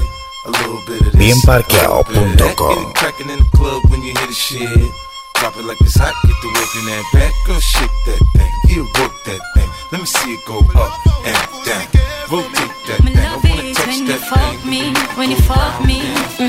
a 0.47 0.51
little 0.51 0.81
bit 0.87 1.03
of 1.03 1.13
this. 1.13 1.45
Bienparqueado.com. 1.45 2.75
Get 2.75 2.89
it 2.89 2.95
cracking 2.95 3.29
in 3.29 3.39
the 3.41 3.51
club 3.53 3.83
when 3.91 4.01
you 4.01 4.15
hear 4.17 4.27
the 4.27 4.33
shit. 4.33 4.91
Drop 5.35 5.55
it 5.59 5.65
like 5.67 5.79
it's 5.83 5.99
hot, 6.01 6.15
get 6.25 6.33
the 6.41 6.49
work 6.57 6.73
in 6.81 6.85
that 6.89 7.05
back. 7.13 7.33
Girl, 7.47 7.61
shake 7.61 7.91
that 8.07 8.23
thing, 8.33 8.53
yeah, 8.71 8.83
work 8.99 9.13
that 9.27 9.41
thing. 9.55 9.69
Let 9.93 10.01
me 10.01 10.07
see 10.07 10.33
it 10.33 10.41
go 10.47 10.61
up 10.73 11.07
and 11.27 11.37
down. 11.69 11.85
Rotate 12.31 12.73
that 12.89 13.05
Me 13.05 13.13
thing. 13.13 13.52
I 13.93 13.97
love 13.97 14.09
wanna 14.09 14.15
it 14.15 14.21
touch 14.21 14.33
when 14.33 14.41
you 14.41 14.57
fuck 14.57 14.65
me, 14.65 14.95
when 15.17 15.31
you 15.31 15.37
fuck 15.37 15.85
me. 15.85 16.01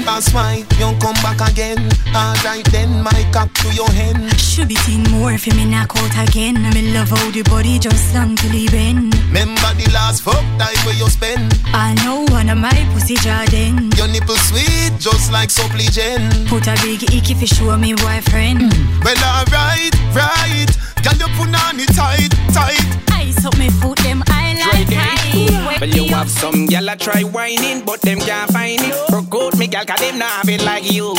That's 0.06 0.34
why 0.34 0.64
you 0.80 0.98
come 1.00 1.14
back 1.22 1.40
again 1.52 1.78
Alright 2.16 2.66
then, 2.72 3.04
my 3.04 3.30
cock 3.32 3.54
to 3.56 3.74
your 3.76 3.90
hand 3.92 4.40
Should 4.40 4.68
be 4.70 4.76
seen 4.76 5.04
more 5.12 5.32
if 5.32 5.46
you 5.46 5.54
me 5.54 5.66
knock 5.66 5.92
out 5.98 6.30
again. 6.30 6.58
I'm 6.58 6.76
in 6.76 6.94
love 6.94 7.10
how 7.10 7.32
the 7.32 7.44
body 7.44 7.78
just 7.80 8.14
long 8.16 8.36
till 8.36 8.50
he 8.52 8.68
bend. 8.70 9.14
Remember 9.28 9.70
the 9.76 9.92
last 9.94 10.22
fuck 10.24 10.42
time 10.58 10.76
where 10.86 10.96
you 10.96 11.10
spend 11.10 11.54
I 11.68 11.94
know 12.04 12.26
one 12.34 12.50
of 12.50 12.58
my 12.58 12.74
pussy 12.94 13.16
Jordan. 13.16 13.92
Your 13.98 14.08
nipple 14.08 14.36
sweet, 14.36 14.94
just 14.98 15.32
like 15.32 15.50
supplicant 15.50 16.48
Put 16.48 16.68
a 16.68 16.76
big 16.82 17.04
ick 17.14 17.30
if 17.30 17.42
you 17.42 17.48
show 17.48 17.78
me 17.78 17.94
boyfriend. 17.94 18.72
Mm. 18.72 19.04
Well, 19.04 19.20
alright, 19.20 19.94
right. 20.16 20.72
Can 21.04 21.20
you 21.20 21.28
put 21.36 21.52
on 21.52 21.80
it 21.80 21.94
tight, 21.94 22.32
tight? 22.54 23.12
Ice 23.12 23.46
up 23.46 23.58
me 23.60 23.70
foot, 23.70 23.98
them 24.00 24.24
I 24.28 24.56
like 24.56 24.88
tight. 24.88 25.82
Well, 25.82 25.90
you 25.90 26.14
have 26.16 26.30
some 26.30 26.66
gal 26.68 26.90
I 26.90 26.96
try 26.96 27.24
whining, 27.34 27.84
but 27.86 28.02
them 28.02 28.20
can't 28.20 28.52
find 28.52 28.80
it. 28.82 28.96
Broke 29.10 29.34
out 29.36 29.58
me 29.58 29.68
gal, 29.68 29.86
cause 29.86 30.00
them 30.00 30.20
not 30.20 30.30
have 30.32 30.50
it 30.50 30.64
like 30.64 30.92
you. 30.92 31.14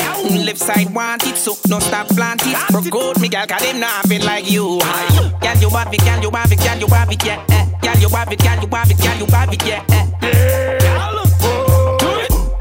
Left 0.44 0.58
side 0.58 0.94
want 0.94 1.26
it, 1.26 1.36
so 1.36 1.54
no 1.68 1.78
stop 1.80 2.06
plant 2.08 2.42
it. 2.46 2.56
Broke 2.70 2.94
out 2.94 3.20
me 3.20 3.28
gal, 3.28 3.46
cause 3.46 3.60
them 3.62 3.80
not 3.80 3.90
have 3.90 4.12
it 4.12 4.24
like 4.24 4.50
you. 4.50 4.78
Gal, 5.40 5.58
you 5.58 5.68
have 5.70 5.92
it, 5.92 6.00
gal, 6.00 6.22
you 6.22 6.30
have 6.30 6.52
it, 6.52 6.58
gal, 6.58 6.78
you 6.78 6.86
have 6.86 7.10
it, 7.10 7.24
yeah. 7.24 7.44
eh. 7.50 7.66
Gal, 7.82 7.98
you 7.98 8.08
have 8.08 8.32
it, 8.32 8.38
gal, 8.38 8.60
you 8.62 8.68
have 8.72 8.90
it, 8.90 8.98
gal, 8.98 9.18
you 9.18 9.26
have 9.26 9.52
it, 9.52 9.66
yeah. 9.66 9.84
eh. 9.90 10.80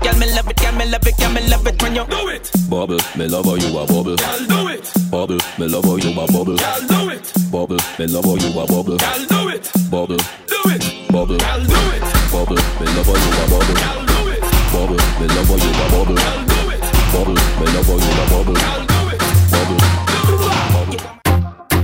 Gal, 0.02 0.18
me 0.20 0.26
love 0.36 0.48
it, 0.50 0.58
gal, 0.58 0.74
me 0.76 0.86
love 0.90 1.08
it, 1.08 1.18
gal, 1.18 1.32
me 1.32 1.48
love 1.48 1.66
it 1.68 1.82
when 1.82 1.96
you 1.96 2.06
do 2.06 2.28
it. 2.28 2.52
Bubble, 2.70 2.98
me 3.16 3.28
love 3.28 3.46
how 3.46 3.56
you 3.56 3.78
a 3.78 3.86
bubble. 3.88 4.16
Gal, 4.18 4.46
do 4.48 4.68
it. 4.68 4.92
Bubble, 5.10 5.38
me 5.58 5.68
love 5.68 5.86
how 5.86 5.96
you 5.96 6.12
a 6.12 6.28
bubble. 6.28 6.58
Gal, 6.58 6.82
do 6.88 7.10
it. 7.10 7.34
Bubble, 7.52 7.78
me 8.00 8.08
love 8.08 8.26
how 8.26 8.36
you 8.36 8.60
a 8.60 8.66
bubble. 8.68 8.98
Gal, 8.98 9.26
do 9.26 9.50
it. 9.50 9.72
Bubble, 9.90 10.18
Do 10.64 10.70
it. 10.72 10.84
bubble, 11.12 11.38
Gal, 11.38 11.60
do 11.60 11.76
it. 11.94 12.04
bubble, 12.32 12.56
me 12.80 12.86
love 12.96 13.08
you 13.08 13.14
a 13.14 13.46
bubble. 13.52 13.76
Gal, 13.76 14.00
do 14.06 14.18
it. 14.32 14.42
Bubble, 14.72 15.00
me 15.20 15.26
love 15.28 15.52
you 15.52 15.70
a 15.70 15.86
bubble. 15.92 16.16
Gal, 16.16 16.40
do 16.46 16.58
it. 16.72 16.82
Bubble, 17.14 17.38
me 17.60 17.66
love 17.74 17.90
you 17.90 17.96
a 18.00 18.26
bubble. 18.32 18.56
Gal, 18.56 18.82
do 18.88 19.00
it. 19.14 19.20
Bubble, 19.52 19.80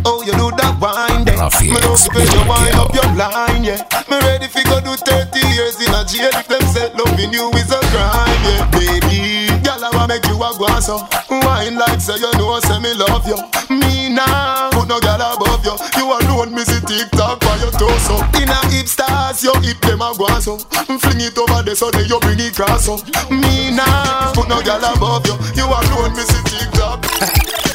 Oh, 0.05 0.23
you 0.23 0.31
do 0.33 0.49
that 0.57 0.73
wine 0.79 1.25
then. 1.25 1.37
Rafi 1.37 1.65
Me 1.69 1.79
love 1.83 1.99
X, 1.99 2.07
to 2.07 2.09
when 2.15 2.25
you 2.31 2.41
wind 2.47 2.75
up 2.75 2.93
your 2.95 3.09
line, 3.19 3.63
yeah. 3.63 3.83
Me 4.09 4.17
ready 4.25 4.47
fi 4.47 4.63
go 4.63 4.79
do 4.79 4.95
30 4.95 5.39
years 5.53 5.75
in 5.83 5.91
a 5.93 6.01
jail 6.07 6.31
if 6.33 6.47
them 6.47 6.61
say 6.73 6.87
loving 6.95 7.33
you 7.33 7.51
is 7.59 7.69
a 7.71 7.79
crime, 7.91 8.41
yeah. 8.47 8.63
Baby, 8.71 9.47
girl, 9.47 9.48
I 9.89 9.95
wanna 9.95 10.13
make 10.13 10.25
you 10.29 10.37
a 10.37 10.49
guan 10.53 10.81
so. 10.81 11.01
Wine 11.29 11.75
like 11.75 11.99
say 12.01 12.17
you 12.21 12.29
know, 12.37 12.59
say 12.61 12.77
me 12.79 12.93
love 12.93 13.25
you. 13.25 13.37
Me 13.73 14.13
now, 14.13 14.69
put 14.69 14.87
no 14.87 14.99
girl 14.99 15.17
above 15.17 15.65
you. 15.65 15.73
You 15.97 16.05
alone, 16.13 16.53
me 16.53 16.63
see 16.63 16.79
TikTok 16.85 17.39
by 17.41 17.57
your 17.57 17.71
torso. 17.73 18.21
In 18.37 18.49
a 18.49 18.59
hip 18.69 18.85
stars, 18.85 19.43
your 19.43 19.57
hip 19.61 19.81
them 19.81 20.01
a 20.01 20.13
guan 20.13 20.41
so. 20.41 20.57
Fling 21.01 21.21
it 21.21 21.37
over 21.37 21.63
there 21.63 21.75
so 21.75 21.89
then 21.89 22.05
you 22.05 22.19
bring 22.19 22.39
it 22.39 22.53
cross 22.55 22.85
so. 22.85 22.97
Me 23.33 23.71
now, 23.73 24.31
put 24.33 24.47
no 24.47 24.61
girl 24.61 24.83
above 24.93 25.25
you. 25.25 25.35
You 25.57 25.65
alone, 25.65 26.13
me 26.13 26.21
see 26.21 26.43
TikTok. 26.45 27.05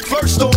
First 0.07 0.41
off, 0.41 0.54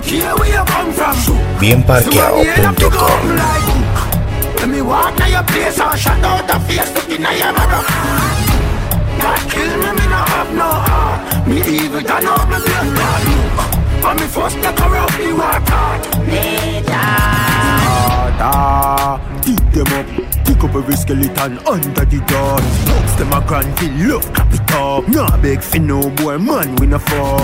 No 0.00 0.06
care 0.06 0.34
where 0.36 0.48
you 0.48 0.64
come 0.64 0.92
from. 0.92 1.14
Bienparqueado.com. 1.60 3.36
Let 4.56 4.68
me 4.68 4.80
walk 4.80 5.14
to 5.16 5.28
your 5.28 5.42
place 5.44 5.78
or 5.78 5.94
shut 5.94 6.24
out 6.24 6.46
the 6.48 6.58
face 6.60 6.90
to 6.92 7.00
in 7.14 7.20
your 7.20 7.52
mother. 7.52 7.84
God 9.20 9.40
kill 9.50 9.76
me, 9.76 9.90
me 9.98 10.06
no 10.08 10.20
have 10.32 10.54
no 10.54 10.68
heart. 10.88 11.46
Me 11.46 11.60
evil 11.60 12.00
turn 12.00 12.24
out 12.24 12.48
me 12.48 12.56
be 12.64 12.72
a 12.72 12.84
God 12.96 13.24
look. 13.28 14.16
Me 14.20 14.26
first 14.26 14.56
take 14.62 14.80
a 14.80 14.88
me 14.88 15.32
walk 15.34 15.68
hard. 15.68 16.00
harder. 18.40 19.50
Eat 19.50 19.64
them 19.74 19.92
up, 19.98 20.06
pick 20.46 20.64
up 20.64 20.74
every 20.74 20.96
skeleton 20.96 21.58
under 21.68 22.04
the 22.06 22.20
door. 22.24 22.56
Dogs 22.86 23.14
them 23.16 23.32
a 23.34 23.40
granville, 23.46 24.08
love 24.08 24.59
up. 24.74 25.08
Nah 25.08 25.36
beg 25.40 25.62
for 25.62 25.78
no 25.78 26.10
boy, 26.10 26.38
man 26.38 26.76
we 26.76 26.86
no 26.86 26.98
fall. 26.98 27.38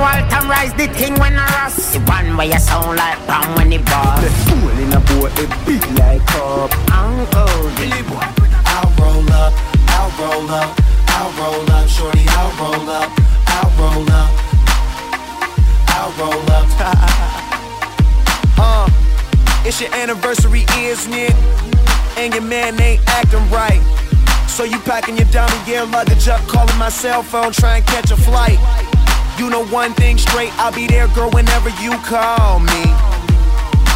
Walter 0.00 0.46
rise 0.48 0.72
the 0.74 0.88
thing 0.88 1.14
when 1.18 1.36
I 1.36 1.46
rust. 1.62 1.92
The 1.92 2.00
one 2.00 2.36
where 2.36 2.46
you 2.46 2.58
sound 2.58 2.96
like 2.96 3.18
Brown 3.26 3.54
when 3.56 3.70
he 3.70 3.78
ball. 3.78 4.16
Left 4.22 4.48
fool 4.48 4.70
in 4.82 4.92
a 4.92 5.00
boy, 5.00 5.28
a 5.28 5.44
big 5.66 5.84
like 5.98 6.34
up. 6.36 6.70
Uncle 6.90 7.70
Billy 7.76 8.02
boy. 8.08 8.26
I'll 8.66 8.90
roll 8.98 9.32
up, 9.32 9.52
I'll 9.96 10.10
roll 10.20 10.50
up, 10.50 10.70
I'll 11.08 11.32
roll 11.38 11.70
up, 11.70 11.88
shorty, 11.88 12.24
I'll 12.28 12.52
roll 12.60 12.90
up, 12.90 13.10
I'll 13.46 13.70
roll 13.78 14.10
up, 14.10 14.30
I'll 15.88 16.12
roll 16.18 16.50
up. 16.50 17.16
Uh, 18.62 18.86
it's 19.64 19.80
your 19.80 19.90
anniversary, 19.94 20.66
isn't 20.76 21.14
it? 21.14 21.34
And 22.18 22.34
your 22.34 22.42
man 22.42 22.78
ain't 22.78 23.00
acting 23.08 23.48
right. 23.50 23.80
So 24.60 24.68
you 24.68 24.76
packing 24.80 25.16
your 25.16 25.24
diamond 25.32 25.64
gear 25.64 25.86
luggage 25.86 26.28
up, 26.28 26.44
calling 26.44 26.76
my 26.76 26.90
cell 26.90 27.22
phone, 27.22 27.50
trying 27.50 27.80
to 27.82 27.88
catch 27.88 28.10
a 28.10 28.16
flight. 28.28 28.60
You 29.40 29.48
know 29.48 29.64
one 29.72 29.94
thing 29.94 30.18
straight, 30.18 30.52
I'll 30.60 30.68
be 30.70 30.86
there, 30.86 31.08
girl, 31.16 31.30
whenever 31.30 31.72
you 31.80 31.96
call 32.04 32.60
me. 32.60 32.84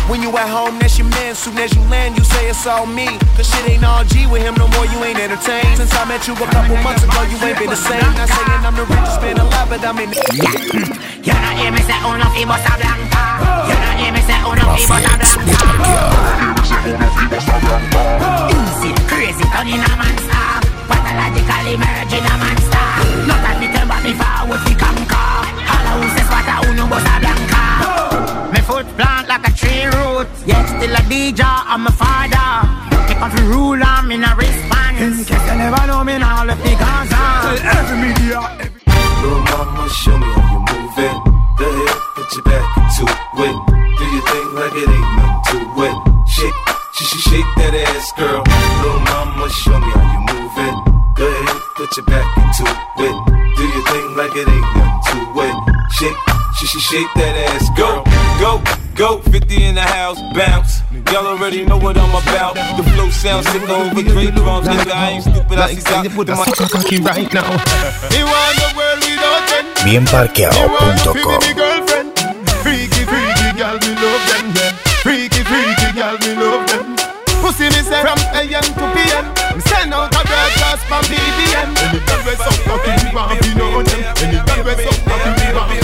When 0.09 0.25
you 0.25 0.33
at 0.33 0.49
home, 0.49 0.81
that's 0.81 0.97
your 0.97 1.13
man. 1.21 1.35
Soon 1.35 1.59
as 1.59 1.69
you 1.77 1.83
land, 1.93 2.17
you 2.17 2.25
say 2.25 2.49
it's 2.49 2.67
all 2.67 2.87
me. 2.87 3.13
Cause 3.37 3.45
shit 3.45 3.77
ain't 3.77 3.85
all 3.85 4.05
G 4.05 4.25
with 4.25 4.41
him 4.41 4.55
no 4.55 4.67
more, 4.73 4.87
you 4.89 5.05
ain't 5.05 5.21
entertained. 5.21 5.77
Since 5.77 5.93
I 5.93 6.09
met 6.09 6.27
you 6.27 6.33
a 6.33 6.49
couple 6.49 6.81
months 6.81 7.05
ago, 7.05 7.21
you 7.29 7.37
ain't 7.45 7.59
been 7.61 7.69
the 7.69 7.77
same. 7.77 8.01
Not 8.01 8.25
saying 8.33 8.65
I'm 8.65 8.75
the 8.75 8.89
richest 8.89 9.21
man 9.21 9.37
alive, 9.37 9.69
but 9.69 9.85
I'm 9.85 10.01
in 10.01 10.17
the. 10.17 10.17
You 11.29 11.33
not 11.45 11.61
hear 11.61 11.73
me 11.73 11.85
say 11.85 12.01
uno 12.09 12.25
fi 12.33 12.49
bossa 12.49 12.73
blanca. 12.81 13.69
You 13.69 13.77
not 13.85 14.01
hear 14.01 14.13
me 14.17 14.21
say 14.25 14.41
uno 14.41 14.65
fi 14.73 14.85
bossa 14.89 15.13
blanca. 15.13 16.64
Crazy, 19.09 19.45
turning 19.55 19.81
a 19.81 19.93
monster 19.97 20.45
Pathological 20.91 21.67
emerging 21.75 22.27
a 22.27 22.35
monster 22.43 22.89
Not 23.29 23.45
at 23.49 23.57
me 23.61 23.67
but 23.73 24.01
me 24.05 24.13
forward 24.13 24.61
we 24.67 24.75
conquer 24.75 25.31
All 25.71 25.89
who 26.01 26.07
say 26.15 26.25
squatter 26.27 26.59
who 26.67 26.71
no 26.75 26.85
blanca 26.87 27.65
Me 28.53 28.61
foot 28.61 28.87
plant 28.97 29.29
like 29.29 29.49
a 29.49 29.53
tree 29.53 29.85
root. 29.87 30.29
Yet 30.47 30.67
still 30.67 30.95
a 30.95 31.03
DJ, 31.11 31.43
I'm 31.45 31.87
a 31.87 31.91
father. 31.91 32.51
Take 33.09 33.21
off 33.21 33.35
the 33.35 33.43
rule, 33.43 33.81
I'm 33.83 34.11
in 34.11 34.25
a 34.25 34.35
response. 34.37 35.01
In 35.01 35.25
case 35.25 35.47
you 35.49 35.57
never 35.59 35.87
know 35.87 36.05
me 36.05 36.19
now, 36.19 36.45
let 36.45 36.59
me 36.59 36.75
go 36.77 36.95
every 37.63 37.99
media, 37.99 38.41
mama, 39.23 39.89
show 39.89 40.19
me 40.19 40.44
Shake, 56.65 56.71
she 56.71 56.81
should 56.81 56.97
shake 56.97 57.15
that 57.21 57.37
ass, 57.53 57.69
Go, 57.77 58.01
go, 58.41 58.63
go, 58.97 59.21
50 59.21 59.65
in 59.65 59.75
the 59.75 59.83
house, 59.83 60.17
bounce. 60.33 60.81
Y'all 61.13 61.27
already 61.27 61.65
know 61.65 61.77
what 61.77 61.97
I'm 61.99 62.09
about. 62.09 62.55
The 62.55 62.83
flow 62.89 63.11
sounds 63.11 63.47
sick 63.53 63.69
over 63.69 64.01
great 64.01 64.33
drums, 64.35 64.67
nigga. 64.69 64.93
I 64.93 65.21
ain't 65.21 65.25
stupid, 65.25 65.59
I 65.59 65.75
see 65.75 65.85
God. 65.85 66.11
put 66.17 66.27
the 66.27 66.37
fucking 66.37 66.69
cocky 66.73 66.99
right 67.05 67.29
now. 67.37 67.45
Me 68.13 68.25
want 68.25 68.57
the 68.57 68.69
world 68.73 69.01
without 69.05 69.45
end. 69.53 69.69
Bienparqueado.com 69.85 71.41
me 71.45 71.53
girlfriend. 71.53 72.09
Freaky, 72.65 73.03
freaky 73.05 73.49
girl, 73.61 73.77
me 73.85 73.93
love 74.01 74.25
them, 74.33 74.47
yeah. 74.57 74.73
Freaky, 75.05 75.45
freaky 75.45 75.89
girl, 75.93 76.17
me 76.17 76.33
love 76.33 76.65
them. 76.73 76.97
Pussy 77.45 77.69
me 77.77 77.85
say 77.85 78.01
from 78.01 78.17
AM 78.33 78.65
to 78.65 78.85
PM. 78.97 79.27
Me 79.53 79.61
send 79.69 79.93
out 79.93 80.09
a 80.17 80.21
broadcast 80.25 80.81
from 80.89 81.05
BBM. 81.13 81.77
Any 81.77 82.01
girl 82.09 82.25
we 82.25 82.35
so 82.41 82.53
cocky, 82.65 82.93
we 83.05 83.13
want 83.13 83.37
to 83.37 83.51
know 83.53 83.83
them. 83.85 84.01
Any 84.25 84.41
girl 84.49 84.65
we 84.65 84.75
so 84.81 84.93
cocky, 85.05 85.31
we 85.45 85.53
want 85.53 85.84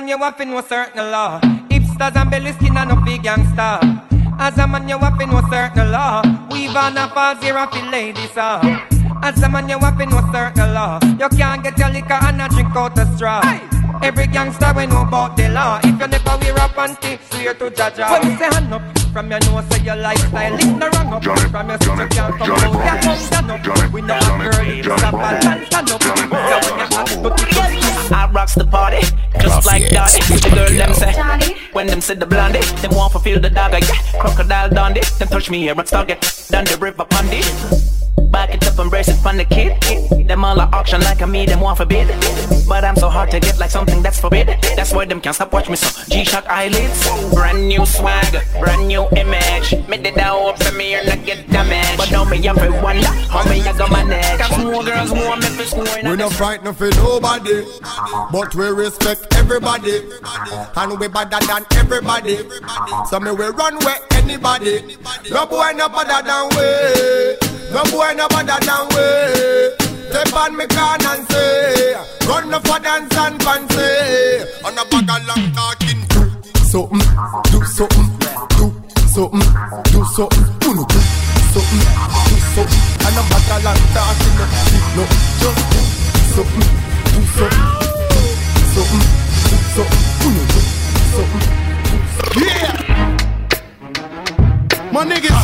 man, 0.00 0.08
you 0.08 0.18
have 0.18 0.36
to 0.36 0.62
certain 0.62 1.10
law. 1.10 1.40
Hipsters 1.70 2.16
and 2.16 2.30
belly 2.30 2.52
skin 2.52 2.76
and 2.76 2.88
no 2.90 2.96
big 3.04 3.22
gangster. 3.22 3.80
As 4.38 4.56
a 4.58 4.66
man, 4.66 4.88
you 4.88 4.98
have 4.98 5.18
to 5.18 5.26
know 5.26 5.42
certain 5.50 5.76
the 5.76 5.84
law. 5.90 6.22
Weave 6.50 6.76
on 6.76 6.96
a 6.96 7.08
falls 7.08 7.42
here 7.42 7.66
feel 7.72 7.90
ladies 7.90 8.36
ah. 8.36 8.86
As 9.22 9.42
a 9.42 9.48
man, 9.48 9.68
you 9.68 9.78
have 9.78 9.98
to 9.98 10.32
certain 10.32 10.74
law. 10.74 11.00
You 11.02 11.28
can't 11.36 11.62
get 11.62 11.78
your 11.78 11.90
liquor 11.90 12.18
and 12.22 12.40
a 12.40 12.48
drink 12.48 12.76
out 12.76 12.94
the 12.94 13.04
straw. 13.16 13.42
Every 14.02 14.26
gangster 14.28 14.72
we 14.76 14.86
know 14.86 15.02
about 15.02 15.36
the 15.36 15.48
law. 15.48 15.80
If 15.82 16.00
you 16.00 16.06
never 16.06 16.36
wear 16.42 16.54
a 16.54 16.68
panty, 16.68 17.18
swear 17.30 17.54
to 17.54 17.70
Jaja. 17.70 18.22
You 18.24 18.38
say 18.38 18.44
hand 18.54 18.74
up 18.74 18.97
from 19.12 19.30
your 19.30 19.40
nose, 19.40 19.64
say 19.70 19.82
your 19.84 19.96
lifestyle. 19.96 20.52
Lick 20.52 20.78
the 20.78 20.90
wrong 20.94 21.12
up 21.12 21.22
from 21.24 21.68
your 21.68 21.78
sister 21.78 22.08
can't 22.08 22.38
come 22.38 22.50
out. 22.50 22.74
Yeah, 22.84 23.00
come 23.00 23.18
stand 23.18 23.50
up. 23.50 23.92
We 23.92 24.02
know 24.02 24.16
a 24.16 24.50
girl 24.50 24.66
is 24.66 24.86
a 24.86 25.12
balance. 25.12 25.66
Stand 25.66 25.90
up. 25.90 26.02
So 26.02 26.14
when 26.14 26.30
you 26.30 26.36
ask, 26.36 27.22
but 27.22 27.40
you 27.40 27.58
I 28.10 28.30
rocks 28.32 28.54
the 28.54 28.64
party, 28.64 29.00
just 29.40 29.66
like 29.66 29.90
that. 29.90 30.10
The 30.28 30.50
girl 30.54 30.70
them 30.76 30.94
say, 30.94 31.12
when 31.72 31.86
them 31.86 32.00
say 32.00 32.14
the 32.14 32.26
blondie, 32.26 32.60
them 32.80 32.94
want 32.94 33.12
to 33.12 33.18
feel 33.18 33.40
the 33.40 33.50
dog. 33.50 33.74
I 33.74 33.80
get 33.80 33.96
crocodile 34.18 34.70
dundee. 34.70 35.02
Them 35.18 35.28
touch 35.28 35.50
me 35.50 35.58
here, 35.60 35.74
rock 35.74 35.86
star 35.86 36.04
get 36.04 36.20
down 36.50 36.64
the 36.64 36.76
river 36.78 37.04
pondy. 37.04 37.42
Back 38.30 38.54
it 38.54 38.66
up 38.66 38.78
and 38.78 38.90
brace 38.90 39.08
it 39.08 39.16
from 39.16 39.36
the 39.36 39.44
kid. 39.44 40.17
Them 40.28 40.44
all 40.44 40.60
are 40.60 40.68
auction 40.74 41.00
like 41.00 41.22
a 41.22 41.26
me, 41.26 41.46
them 41.46 41.60
want 41.60 41.78
forbid. 41.78 42.06
But 42.68 42.84
I'm 42.84 42.96
so 42.96 43.08
hard 43.08 43.30
to 43.30 43.40
get 43.40 43.58
like 43.58 43.70
something 43.70 44.02
that's 44.02 44.20
forbid. 44.20 44.48
That's 44.76 44.92
why 44.92 45.06
them 45.06 45.22
can't 45.22 45.34
stop 45.34 45.54
watch 45.54 45.70
me 45.70 45.76
so 45.76 45.88
G-Shock 46.10 46.44
eyelids. 46.50 47.08
Brand 47.32 47.66
new 47.66 47.86
swag, 47.86 48.36
brand 48.60 48.86
new 48.86 49.08
image. 49.16 49.88
Made 49.88 50.04
it 50.06 50.16
down 50.16 50.50
up 50.50 50.62
for 50.62 50.72
me 50.72 50.94
and 50.94 51.08
not 51.08 51.24
get 51.24 51.48
damaged. 51.48 51.96
But 51.96 52.10
now 52.10 52.24
me 52.24 52.36
wonder 52.82 53.06
how 53.06 53.42
me 53.48 53.62
I 53.62 53.72
got 53.78 53.90
manage. 53.90 54.38
Cause 54.38 54.62
more 54.62 54.84
girls 54.84 55.10
want 55.12 55.40
me 55.56 55.64
score. 55.64 55.86
We 56.04 56.16
no 56.16 56.28
frightened 56.28 56.76
for 56.76 56.90
nobody, 56.90 57.64
but 58.30 58.54
we 58.54 58.66
respect 58.68 59.34
everybody, 59.34 60.02
and 60.76 61.00
we 61.00 61.08
better 61.08 61.40
than 61.46 61.64
everybody. 61.72 62.36
So 63.08 63.18
me 63.18 63.30
we 63.30 63.46
run 63.46 63.78
where 63.78 63.96
anybody. 64.12 64.98
No 65.30 65.46
boy 65.46 65.72
no 65.74 65.88
better 65.88 66.20
than 66.22 66.48
we. 66.52 67.38
No 67.72 67.82
boy 67.84 68.12
no 68.14 68.28
better 68.28 68.60
than 68.66 68.88
we. 68.92 69.87
Step 70.08 70.32
on 70.34 70.56
me 70.56 70.66
can 70.66 71.04
and 71.04 71.30
say, 71.30 71.94
run 72.26 72.48
no 72.48 72.58
for 72.60 72.78
dance 72.80 73.16
and 73.16 73.42
fancy. 73.42 73.84
On 74.64 74.72
a 74.72 74.84
bag 74.88 75.10
of 75.10 75.20
long 75.28 75.52
talking. 75.52 76.00
Something, 76.64 77.04
do 77.52 77.60
something, 77.64 78.08
do 78.56 78.72
something, 79.12 79.44
do 79.92 80.00
something. 80.16 80.44
Do 80.58 80.72
something, 81.52 81.82
do 82.24 82.36
something. 82.56 82.82
And 83.04 83.16
a 83.16 83.22
bag 83.28 83.50
of 83.52 83.60
long 83.64 83.82
talking. 83.92 84.36
No, 84.96 85.04
just 85.40 85.60
do 85.68 85.80
something, 86.34 86.68
do 87.12 87.20
something, 87.36 87.64
do 88.56 88.64
something, 88.72 89.04
do 89.44 89.56
something. 89.76 90.02
Uno 90.24 90.42
do 90.48 90.60
something. 91.12 91.44
Yeah. 92.40 92.72
My 94.92 95.02
niggas. 95.04 95.38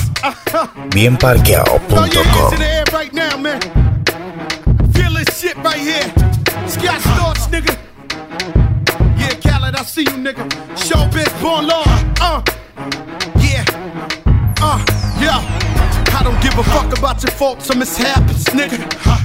Throw 1.85 2.05
your 2.07 2.25
hands 2.25 2.55
Bienparqueado.com 2.55 3.84
right 5.75 5.81
here. 5.81 6.09
Scott 6.69 7.01
Storch, 7.01 7.43
nigga. 7.51 7.75
Yeah, 9.19 9.35
Khaled, 9.43 9.75
I 9.75 9.83
see 9.83 10.03
you, 10.03 10.19
nigga. 10.27 10.49
Showbiz, 10.77 11.31
born 11.43 11.67
law. 11.67 11.85
Uh, 12.21 12.43
yeah. 13.41 13.65
Uh, 14.61 14.79
yeah. 15.21 15.41
I 16.17 16.23
don't 16.23 16.41
give 16.41 16.57
a 16.59 16.63
fuck 16.65 16.97
about 16.97 17.23
your 17.23 17.33
faults 17.33 17.71
or 17.71 17.77
mishaps, 17.77 18.45
nigga. 18.51 18.79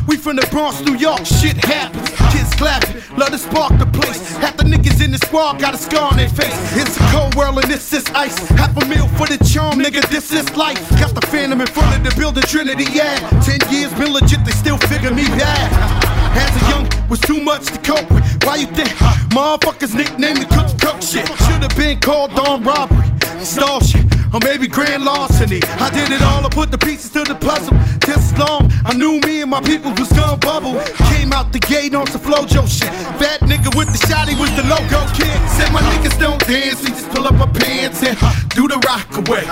We 0.08 0.18
from 0.18 0.38
the 0.38 0.48
Bronx, 0.50 0.82
New 0.82 0.96
York, 0.96 1.26
shit 1.26 1.58
happens. 1.66 2.10
Kids 2.34 2.54
clapping, 2.56 2.96
love 3.16 3.30
to 3.30 3.38
spark 3.38 3.78
the 3.78 3.86
place. 3.86 4.36
Half 4.38 4.58
the 4.58 4.64
niggas 4.64 5.04
in 5.04 5.12
the 5.12 5.20
squad 5.20 5.60
got 5.60 5.76
a 5.76 5.78
scar 5.78 6.12
on 6.12 6.18
their 6.18 6.30
face. 6.30 6.58
It's 6.76 6.98
a 6.98 7.04
cold 7.12 7.36
world 7.36 7.60
and 7.60 7.70
this 7.70 7.94
is 7.94 8.06
ice. 8.16 8.38
Half 8.50 8.76
a 8.82 8.86
meal 8.86 9.08
for 9.20 9.28
the 9.28 9.38
charm, 9.46 9.80
nigga, 9.80 10.02
this 10.10 10.32
is 10.32 10.50
life. 10.56 10.82
Got 11.00 11.14
the 11.14 11.26
phantom 11.28 11.62
in 11.62 11.68
front 11.68 11.96
of 11.96 12.04
the 12.04 12.20
building, 12.20 12.44
Trinity, 12.44 12.86
yeah. 12.92 13.20
Ten 13.42 13.60
years 13.72 13.94
been 13.94 14.14
legit, 14.14 14.44
they 14.46 14.52
still 14.52 14.78
figure 14.78 15.14
me 15.14 15.26
bad. 15.38 16.19
As 16.44 16.54
a 16.62 16.70
young, 16.70 17.10
was 17.10 17.20
too 17.20 17.42
much 17.42 17.66
to 17.68 17.80
cope 17.80 18.10
with. 18.12 18.24
Why 18.46 18.56
you 18.58 18.68
think 18.68 18.90
motherfuckers 19.36 19.94
nicknamed 19.96 20.42
the 20.42 20.48
cook 20.56 20.70
cook 20.80 21.02
shit? 21.02 21.28
Should've 21.46 21.76
been 21.76 22.00
called 22.00 22.38
on 22.40 22.64
robbery, 22.64 23.08
stall 23.44 23.80
shit, 23.82 24.06
or 24.34 24.40
maybe 24.44 24.68
grand 24.68 25.04
larceny. 25.04 25.62
I 25.80 25.90
did 25.90 26.12
it 26.12 26.22
all, 26.22 26.46
I 26.46 26.50
put 26.50 26.72
the 26.72 26.78
pieces 26.78 27.12
to 27.12 27.24
the 27.24 27.36
puzzle. 27.36 27.76
This 28.06 28.38
long, 28.38 28.72
I 28.86 28.94
knew 28.96 29.20
me 29.22 29.42
and 29.42 29.52
my 29.52 29.62
people 29.62 29.92
was 29.94 30.10
gonna 30.14 30.38
bubble. 30.38 30.80
Came 31.14 31.34
out 31.34 31.52
the 31.52 31.60
gate 31.60 31.94
on 31.94 32.08
some 32.08 32.22
flojo 32.22 32.68
shit. 32.68 32.90
Fat 33.20 33.42
nigga 33.42 33.76
with 33.78 33.90
the 33.94 34.00
shotty 34.08 34.40
was 34.40 34.52
the 34.56 34.64
logo 34.64 35.02
kid. 35.14 35.38
Said 35.58 35.72
my 35.72 35.82
niggas 35.92 36.18
don't 36.20 36.40
dance, 36.48 36.82
we 36.82 36.90
just 36.90 37.10
pull 37.10 37.28
up 37.28 37.40
our 37.40 37.52
pants 37.52 38.02
and 38.04 38.18
do 38.50 38.68
the 38.68 38.80
rock 38.88 39.10
away. 39.18 39.44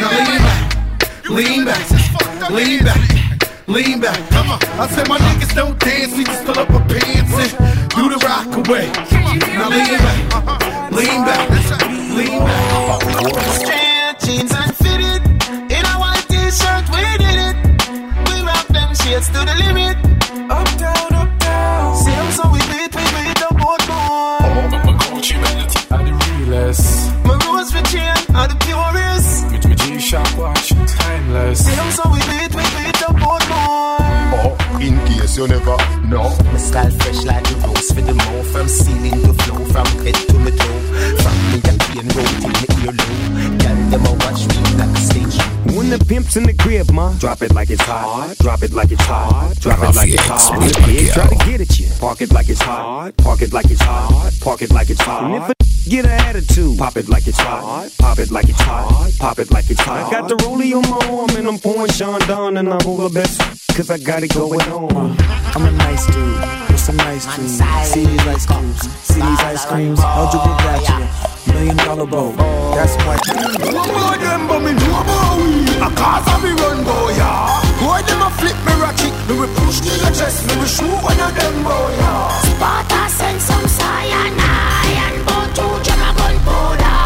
Now 0.00 0.10
lean 0.16 0.40
back, 0.44 1.30
lean 1.30 1.64
back, 1.64 2.50
lean 2.50 2.84
back. 2.84 3.27
Lean 3.68 4.00
back, 4.00 4.16
come 4.30 4.48
on. 4.48 4.58
I 4.80 4.88
said 4.88 5.06
my 5.08 5.18
niggas 5.18 5.54
don't 5.54 5.78
dance, 5.78 6.16
we 6.16 6.24
just 6.24 6.42
pull 6.46 6.58
up 6.58 6.70
our 6.70 6.80
pants 6.88 7.34
and 7.36 7.90
do 7.90 8.08
the 8.08 8.16
rock 8.24 8.48
away. 8.56 8.88
Now 9.52 9.68
lean 9.68 9.92
back, 10.00 10.07
Drop 47.18 47.42
it 47.42 47.52
like 47.52 47.68
it's 47.68 47.82
hot. 47.82 48.36
Drop 48.38 48.62
it 48.62 48.72
like 48.72 48.92
it's 48.92 49.02
hot. 49.02 49.54
Drop 49.58 49.78
it 49.80 49.96
like 49.96 50.10
it's 50.10 50.22
hot. 50.24 50.60
Rafiex, 50.60 50.86
Big 50.86 51.12
try 51.12 51.26
to 51.26 51.34
get 51.44 51.60
at 51.60 51.78
you. 51.80 51.88
Park 51.98 52.20
it 52.20 52.32
like 52.32 52.48
it's 52.48 52.62
hot. 52.62 53.16
Park 53.16 53.42
it 53.42 53.52
like 53.52 53.70
it's 53.70 53.80
hot. 53.80 54.30
Park 54.40 54.62
it 54.62 54.70
like 54.70 54.88
it's 54.88 55.00
hot. 55.00 55.24
And 55.24 55.34
if 55.34 55.50
a 55.50 55.90
get 55.90 56.04
an 56.04 56.12
attitude, 56.12 56.78
pop 56.78 56.96
it 56.96 57.08
like 57.08 57.26
it's 57.26 57.40
hot. 57.40 57.90
Pop 57.98 58.18
it 58.20 58.30
like 58.30 58.48
it's 58.48 58.60
hot. 58.60 59.10
Pop 59.18 59.38
it 59.40 59.50
like 59.50 59.68
it's 59.68 59.80
hot. 59.80 60.06
I 60.06 60.10
got 60.10 60.28
the 60.28 60.36
rollie 60.36 60.72
on 60.74 60.88
my 60.88 61.18
arm 61.18 61.30
and 61.36 61.48
I'm 61.48 61.58
pouring 61.58 61.90
Sean 61.90 62.20
down 62.20 62.56
and 62.56 62.68
I'm 62.68 62.86
all 62.86 62.96
the 62.96 63.10
best. 63.10 63.40
Cause 63.74 63.90
I 63.90 63.98
got 63.98 64.22
it 64.22 64.32
going 64.32 64.60
on. 64.70 65.16
I'm 65.54 65.66
a 65.66 65.70
nice 65.72 66.06
dude 66.06 66.40
with 66.70 66.78
some 66.78 66.96
nice 66.98 67.26
dreams. 67.34 67.58
See 67.88 68.06
these 68.06 68.26
ice 68.26 68.46
creams, 68.46 68.80
see 69.02 69.20
these 69.20 69.40
ice 69.40 69.64
creams. 69.66 70.00
Eligible 70.00 70.56
bachelor, 70.62 71.08
million 71.58 71.76
dollar 71.76 72.06
boat. 72.06 72.34
That's 72.74 72.96
my 73.04 73.16
but 74.48 74.60
me 74.62 74.72
know 74.72 75.02
about 75.02 75.36
we 75.42 75.66
A 75.82 75.88
cause 75.98 76.26
of 76.32 76.42
me 76.42 76.50
run 76.50 76.84
boy, 76.84 77.10
yeah 77.18 77.60
Boy, 77.82 78.00
them 78.06 78.22
a 78.22 78.30
flip 78.38 78.56
me 78.66 78.72
ratchet 78.80 79.12
Me 79.26 79.34
we 79.40 79.46
push 79.58 79.80
to 79.80 79.90
your 79.98 80.12
chest 80.14 80.46
Me 80.46 80.54
we 80.60 80.66
shoot 80.66 80.98
one 81.02 81.18
of 81.18 81.32
them 81.34 81.56
boy, 81.64 81.90
yeah. 81.98 82.28
Sparta 82.46 83.02
send 83.10 83.40
some 83.42 83.66
cyanide 83.66 84.98
and 85.04 85.18
both 85.26 85.50
two 85.58 85.74
jam 85.84 86.00
a 86.06 86.10
gun 86.18 86.36
powder. 86.46 86.98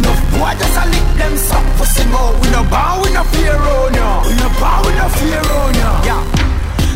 Enough 0.00 0.22
boy 0.32 0.52
just 0.56 0.80
a 0.80 0.84
lick 0.88 1.08
them 1.20 1.36
suck 1.36 1.66
pussy 1.76 2.04
more 2.08 2.32
We 2.40 2.48
no 2.50 2.62
bow, 2.72 3.02
we 3.04 3.12
no 3.12 3.22
fear 3.24 3.52
on 3.56 3.94
ya 3.94 4.08
We 4.26 4.32
no 4.40 4.48
bow, 4.56 4.80
we 4.86 4.92
no 4.96 5.06
fear 5.20 5.42
on 5.44 5.74
ya 5.76 5.90
Yeah 6.08 6.41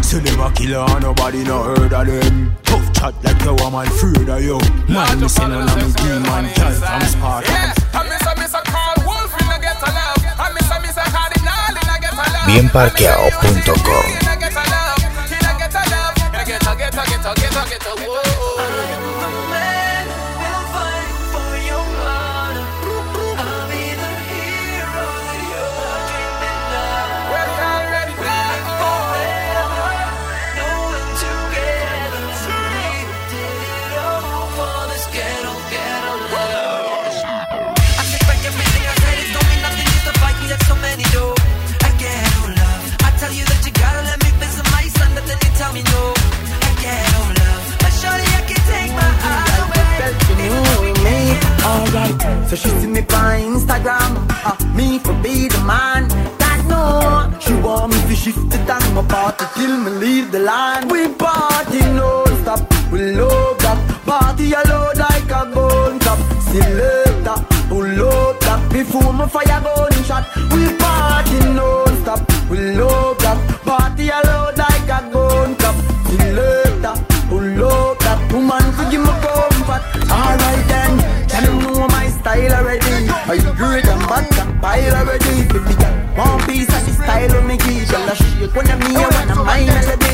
So 0.07 0.19
them 0.21 0.38
a 0.38 0.53
killer 0.53 0.87
and 0.88 1.03
nobody 1.03 1.42
no 1.42 1.64
heard 1.64 1.92
of 1.92 2.07
them. 2.07 2.57
Tough 2.62 2.92
chat 2.95 3.12
like 3.25 3.42
you 3.42 3.57
a 3.57 3.71
man 3.73 3.88
afraid 3.88 4.29
of 4.29 4.40
you. 4.40 4.61
Man, 4.88 5.19
me 5.19 5.27
say 5.29 5.49
none 5.49 5.69
of 5.69 5.75
me 5.75 5.83
demon 5.99 6.47
girl 6.55 6.79
from 6.79 7.03
Sparta. 7.11 7.75
Bienparqueado.com 12.47 14.27
shift 58.27 58.51
time 58.67 58.95
my 58.95 59.03
party 59.07 59.45
till 59.55 59.77
me 59.85 59.91
leave 60.03 60.33
the 60.33 60.41
line. 60.41 60.89
We 60.89 61.09
party 61.15 61.81
non 61.99 62.27
stop, 62.43 62.61
we 62.91 63.12
love 63.12 63.59
that 63.59 63.79
party 64.05 64.53
a 64.53 64.62
load 64.69 64.97
like 64.99 65.31
a 65.39 65.43
gun 65.55 65.99
top. 66.01 66.19
Selector, 66.51 67.39
pull 67.69 68.03
up 68.03 68.41
that 68.41 68.61
before 68.73 69.12
my 69.12 69.29
fire 69.29 69.61
gun 69.67 69.93
shot. 70.05 70.25
We 70.53 70.62
party 70.83 71.39
non 71.55 71.87
stop, 72.03 72.21
we 72.51 72.59
love 72.75 73.19
that 73.19 73.39
party 73.65 74.09
a 74.09 74.19
load 74.27 74.59
like 74.59 74.91
a 74.97 75.01
gun 75.12 75.55
top. 75.62 75.77
Selector, 76.11 76.95
pull 77.29 77.65
up 77.65 77.99
that 78.01 78.21
woman 78.33 78.65
give 78.91 79.03
me 79.07 79.15
comfort. 79.23 79.83
Alright 80.11 80.65
then, 80.73 80.93
them 81.31 81.59
know 81.62 81.87
my 81.95 82.09
style 82.09 82.55
already. 82.59 83.07
You 83.43 83.53
great 83.55 83.87
and 83.87 84.03
bad 84.11 84.27
pile 84.61 84.95
already? 84.95 85.47
Baby 85.47 85.97
one 86.17 86.41
piece 86.47 86.69
of 86.69 86.95
style 86.95 87.37
of 87.37 87.45
me 87.45 87.59
when 88.54 88.66
I'm 88.70 88.80
here, 88.80 89.09
when 89.09 89.30
I'm 89.30 89.44
mine, 89.44 89.68
I'll 89.68 89.96
be 89.96 90.06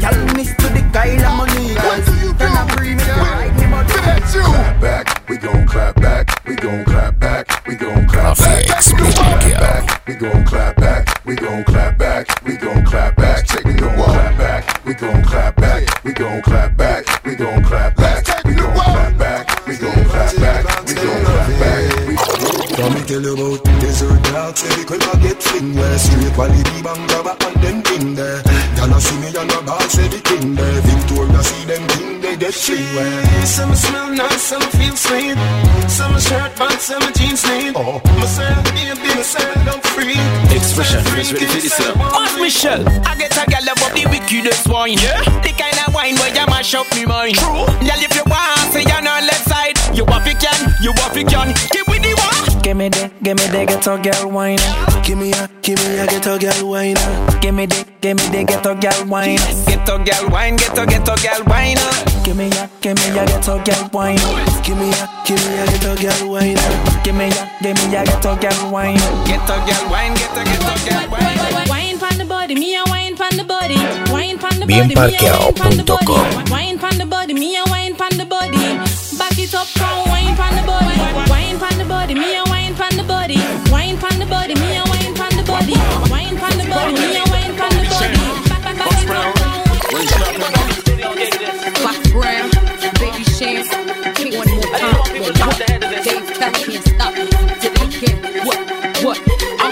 Tell 0.00 0.34
me 0.34 0.44
to 0.44 0.68
the 0.74 0.90
guy, 0.92 1.16
I'm 1.22 1.40
on 1.40 1.48
it. 1.48 1.78
What 1.78 2.04
do 2.04 2.12
you 2.14 2.32
do? 2.32 2.38
Then 2.38 2.52
I 2.52 2.74
breathe, 2.74 2.96
me 2.96 3.04
right, 3.04 3.54
me 3.54 3.66
back, 3.70 3.94
we 3.94 3.96
gon' 3.96 4.24
Clap 4.54 4.80
back, 4.80 5.28
we 5.28 5.36
gon' 5.36 5.66
clap 5.66 5.94
back, 6.00 6.46
we 6.46 6.56
gon' 6.56 6.84
clap 6.84 7.18
back, 7.20 7.66
we 7.66 7.74
gon' 7.76 8.06
clap 8.06 8.38
back. 8.38 8.74
Clap 8.74 9.60
back, 9.60 10.06
we 10.06 10.14
gon' 10.14 10.44
clap 10.44 10.76
back, 10.76 11.24
we 11.24 11.36
gon' 11.36 11.64
clap 11.64 11.98
back, 11.98 12.44
we 12.44 12.56
gon' 12.56 12.84
clap 12.84 13.16
back. 13.16 13.46
Take 13.46 13.64
we 13.64 13.74
gon' 13.74 13.96
clap 13.96 14.38
back, 14.38 14.84
we 14.84 14.94
gon' 14.94 15.22
clap 15.22 15.56
back, 15.56 16.04
we 16.04 16.12
gon' 16.12 16.42
clap 16.42 16.76
back, 16.76 17.24
we 17.24 17.34
gon' 17.34 17.62
clap 17.62 17.96
back, 17.96 18.44
we 18.46 18.56
gon' 18.56 18.74
clap 18.74 19.16
back, 19.16 19.66
we 19.66 19.76
gon' 19.76 20.04
clap 20.04 20.36
back, 20.36 20.86
we 20.86 20.94
gon' 20.94 21.24
clap 21.24 21.48
back. 21.60 21.94
Let 22.78 22.92
me 22.92 23.00
tell 23.06 23.22
you 23.22 23.32
about 23.34 23.64
desert 23.80 24.22
dogs. 24.24 24.64
Every 24.64 24.84
girl 24.84 25.08
I 25.08 25.22
get 25.22 25.42
fling 25.42 25.74
where 25.74 25.98
straight 25.98 26.36
while 26.36 26.48
the 26.48 26.82
bang 26.82 27.06
thing 32.64 32.76
they 32.76 32.84
get 32.84 32.94
free 32.94 32.96
where 32.96 33.46
Some 33.46 33.74
smell 33.74 34.10
nice, 34.14 34.42
some 34.42 34.62
feel 34.72 34.96
sweet. 34.96 35.36
Some 35.88 36.18
shirt 36.18 36.56
pants, 36.56 36.84
some 36.84 37.12
jeans 37.12 37.44
neat. 37.44 37.72
Oh. 37.76 38.00
Myself, 38.18 38.64
baby, 38.74 39.14
myself, 39.14 39.56
I'm 39.68 39.80
free. 39.80 40.16
Expression, 40.54 41.00
is 41.18 41.32
ready 41.32 41.46
for 41.46 41.60
this 41.60 41.80
up. 41.80 41.96
Mark 41.96 42.40
Michelle, 42.40 42.84
I 43.06 43.16
get 43.16 43.36
a 43.36 43.44
gal 43.50 43.62
above 43.62 43.94
the 43.94 44.06
wickedest 44.10 44.68
wine. 44.68 44.98
Yeah. 44.98 45.22
The 45.42 45.52
kind 45.56 45.76
of 45.86 45.94
wine 45.94 46.16
where 46.16 46.34
you 46.34 46.46
mash 46.46 46.74
up 46.74 46.86
me 46.94 47.04
mind. 47.04 47.36
True. 47.36 47.66
Girl, 47.84 48.00
if 48.00 48.14
you 48.14 48.24
want, 48.26 48.72
say 48.72 48.82
you're 48.82 48.96
on 48.96 49.04
left 49.04 49.44
side. 49.48 49.76
You 49.94 50.04
want 50.04 50.26
it 50.26 50.40
can, 50.40 50.74
you 50.82 50.92
want 50.96 51.16
it 51.16 51.28
can. 51.28 51.54
Give 51.70 51.86
with 51.86 52.02
the 52.02 52.14
one. 52.16 52.62
Give 52.62 52.76
me 52.76 52.88
the, 52.88 53.10
give 53.22 53.36
me 53.36 53.46
the 53.48 53.66
ghetto 53.66 54.00
girl 54.02 54.30
wine. 54.30 54.58
Give 55.04 55.18
me 55.18 55.32
a, 55.32 55.48
give 55.62 55.78
me 55.84 55.98
a 55.98 56.06
ghetto 56.06 56.38
girl 56.38 56.70
wine. 56.70 56.96
Give 57.40 57.54
me 57.54 57.66
the, 57.66 57.86
give 58.00 58.16
me 58.16 58.26
the 58.32 58.44
ghetto 58.44 58.74
girl 58.74 59.06
wine. 59.06 59.38
Ghetto 59.66 60.02
girl 60.02 60.30
wine, 60.30 60.56
ghetto 60.56 60.86
ghetto 60.86 61.14
girl 61.16 61.44
wine. 61.46 61.76
Give 62.24 62.36
me 62.36 62.48
a, 62.48 62.70
give 62.80 62.96
me 62.96 63.18
a 63.18 63.26
ghetto 63.26 63.62
girl 63.64 63.88
wine. 63.92 64.16
Give 64.64 64.78
me 64.78 64.88
a, 64.90 65.08
give 65.26 65.38
me 65.44 65.58
a 65.60 65.66
ghetto 65.68 65.94
girl 66.00 66.30
wine. 66.32 66.56
Give 67.04 67.14
me 67.14 67.28
a, 67.28 67.44
give 67.62 67.76
me 67.76 67.96
a 67.96 68.04
ghetto 68.04 68.34
girl 68.36 68.70
wine. 68.72 68.96
Ghetto 69.28 69.56
girl 69.66 69.84
wine, 69.90 70.14
ghetto 70.14 70.42
ghetto 70.42 70.74
girl 70.88 71.10
wine. 71.10 71.68
Wine 71.68 71.98
pon 71.98 72.16
the 72.16 72.24
body, 72.24 72.54
me 72.54 72.76
a 72.76 72.82
wine 72.86 73.14
pon 73.16 73.36
the 73.36 73.44
body. 73.44 73.76
Wine 74.10 74.38
pon 74.38 74.58
the 74.58 74.66
body, 74.66 74.94
me 74.94 75.16
a 75.16 75.24
wine 75.28 75.54
pon 75.54 75.76
the 75.76 75.84
body. 75.84 76.50
Wine 76.50 76.78
pon 76.78 76.96
the 76.98 77.06
body, 77.06 77.34
me 77.34 77.56
a 77.56 77.64
wine 77.68 77.94
pon 77.94 78.16
the 78.16 78.24
body. 78.24 78.58
Back 79.18 79.38
it 79.38 79.54
up, 79.54 79.68
come 79.76 80.08
wine 80.08 80.34
pon 80.36 80.54
the 80.56 80.62
body. 80.66 80.96
Wine 81.30 81.58
pon 81.58 81.76
the 81.78 81.84
body, 81.84 82.14
me 82.14 82.36
a 82.36 82.42
wine 82.48 82.74
pon 82.74 82.96
the 82.96 83.04
body. 83.04 83.36
Wine 83.70 83.98
pon 83.98 84.18
the 84.18 84.26
body, 84.26 84.54
me 84.54 84.76
a 84.76 84.84
wine 84.88 85.14
pon 85.14 85.30
the 85.36 85.44
body. 85.44 85.76
Wine 86.10 86.36
pon 86.40 86.56
the 86.56 86.64
body, 86.72 86.94
me 86.94 87.16
a 87.20 87.23
Dave 96.44 96.52
Kelly 96.52 96.76
can't 96.76 96.84
stop 96.84 97.14
me. 97.14 97.24
Did 97.60 97.72
they 97.76 97.88
care? 97.88 98.44
What? 98.44 98.58
What? 99.02 99.18
Uh, 99.60 99.70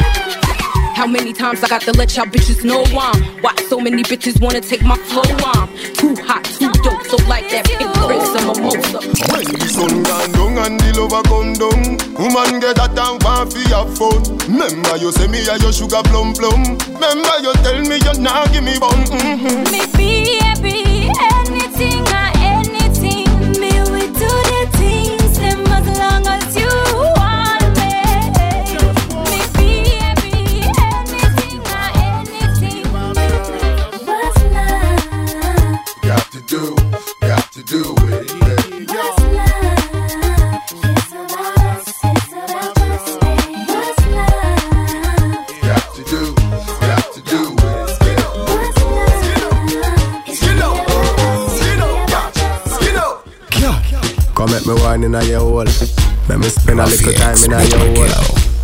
How 0.94 1.06
many 1.06 1.32
times 1.34 1.62
I 1.62 1.68
got 1.68 1.82
to 1.82 1.92
let 1.92 2.16
y'all 2.16 2.24
bitches 2.24 2.64
know 2.64 2.82
I'm 2.98 3.22
Why 3.42 3.54
so 3.68 3.78
many 3.78 4.02
bitches 4.02 4.40
wanna 4.40 4.60
take 4.60 4.82
my 4.82 4.96
flow 4.96 5.22
I'm 5.22 5.68
Too 5.94 6.14
hot, 6.22 6.44
too 6.44 6.72
dope, 6.82 7.02
so 7.04 7.16
like 7.28 7.50
that 7.50 7.66
pink 7.66 7.92
Prince 7.92 8.32
of 8.36 8.56
Mimosa 8.56 9.00
When 9.32 9.44
the 9.52 9.68
sun 9.68 10.02
gone 10.02 10.32
down 10.32 10.64
and 10.64 10.80
the 10.80 11.00
lover 11.00 11.22
come 11.28 11.52
down 11.60 11.82
Woman 12.16 12.60
get 12.60 12.76
that 12.76 12.96
and 12.96 13.22
want 13.22 13.52
fi 13.52 13.68
have 13.68 13.92
phone. 13.98 14.22
Remember 14.48 14.96
you 14.96 15.12
say 15.12 15.28
me 15.28 15.44
a 15.48 15.58
your 15.58 15.72
sugar 15.72 16.02
plum 16.08 16.32
plum 16.32 16.78
Remember 16.88 17.36
you 17.44 17.52
tell 17.60 17.80
me 17.84 17.96
you 18.00 18.14
nah 18.20 18.46
give 18.48 18.64
me 18.64 18.78
bun 18.78 18.96
mm-hmm. 19.12 19.68
Me 19.68 19.84
be 19.96 20.38
happy, 20.40 21.10
anything. 21.20 22.11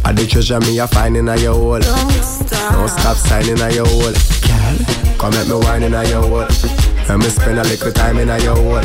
I 0.08 0.12
the 0.12 0.26
treasure 0.26 0.58
me 0.60 0.78
a 0.78 0.88
find 0.88 1.18
in 1.18 1.26
your 1.26 1.52
hole. 1.52 1.78
Don't 1.78 2.10
stop. 2.24 2.72
Don't 2.72 2.88
stop 2.88 3.16
signing 3.18 3.60
a 3.60 3.68
your 3.68 3.84
hole. 3.84 4.08
Girl, 4.08 5.20
come 5.20 5.36
let 5.36 5.46
me 5.46 5.52
wine 5.52 5.82
in 5.82 5.92
your 5.92 6.24
hole. 6.24 6.48
Let 6.48 7.18
me 7.20 7.28
spend 7.28 7.58
a 7.58 7.62
little 7.62 7.92
time 7.92 8.16
in 8.16 8.28
your 8.40 8.56
hole. 8.56 8.80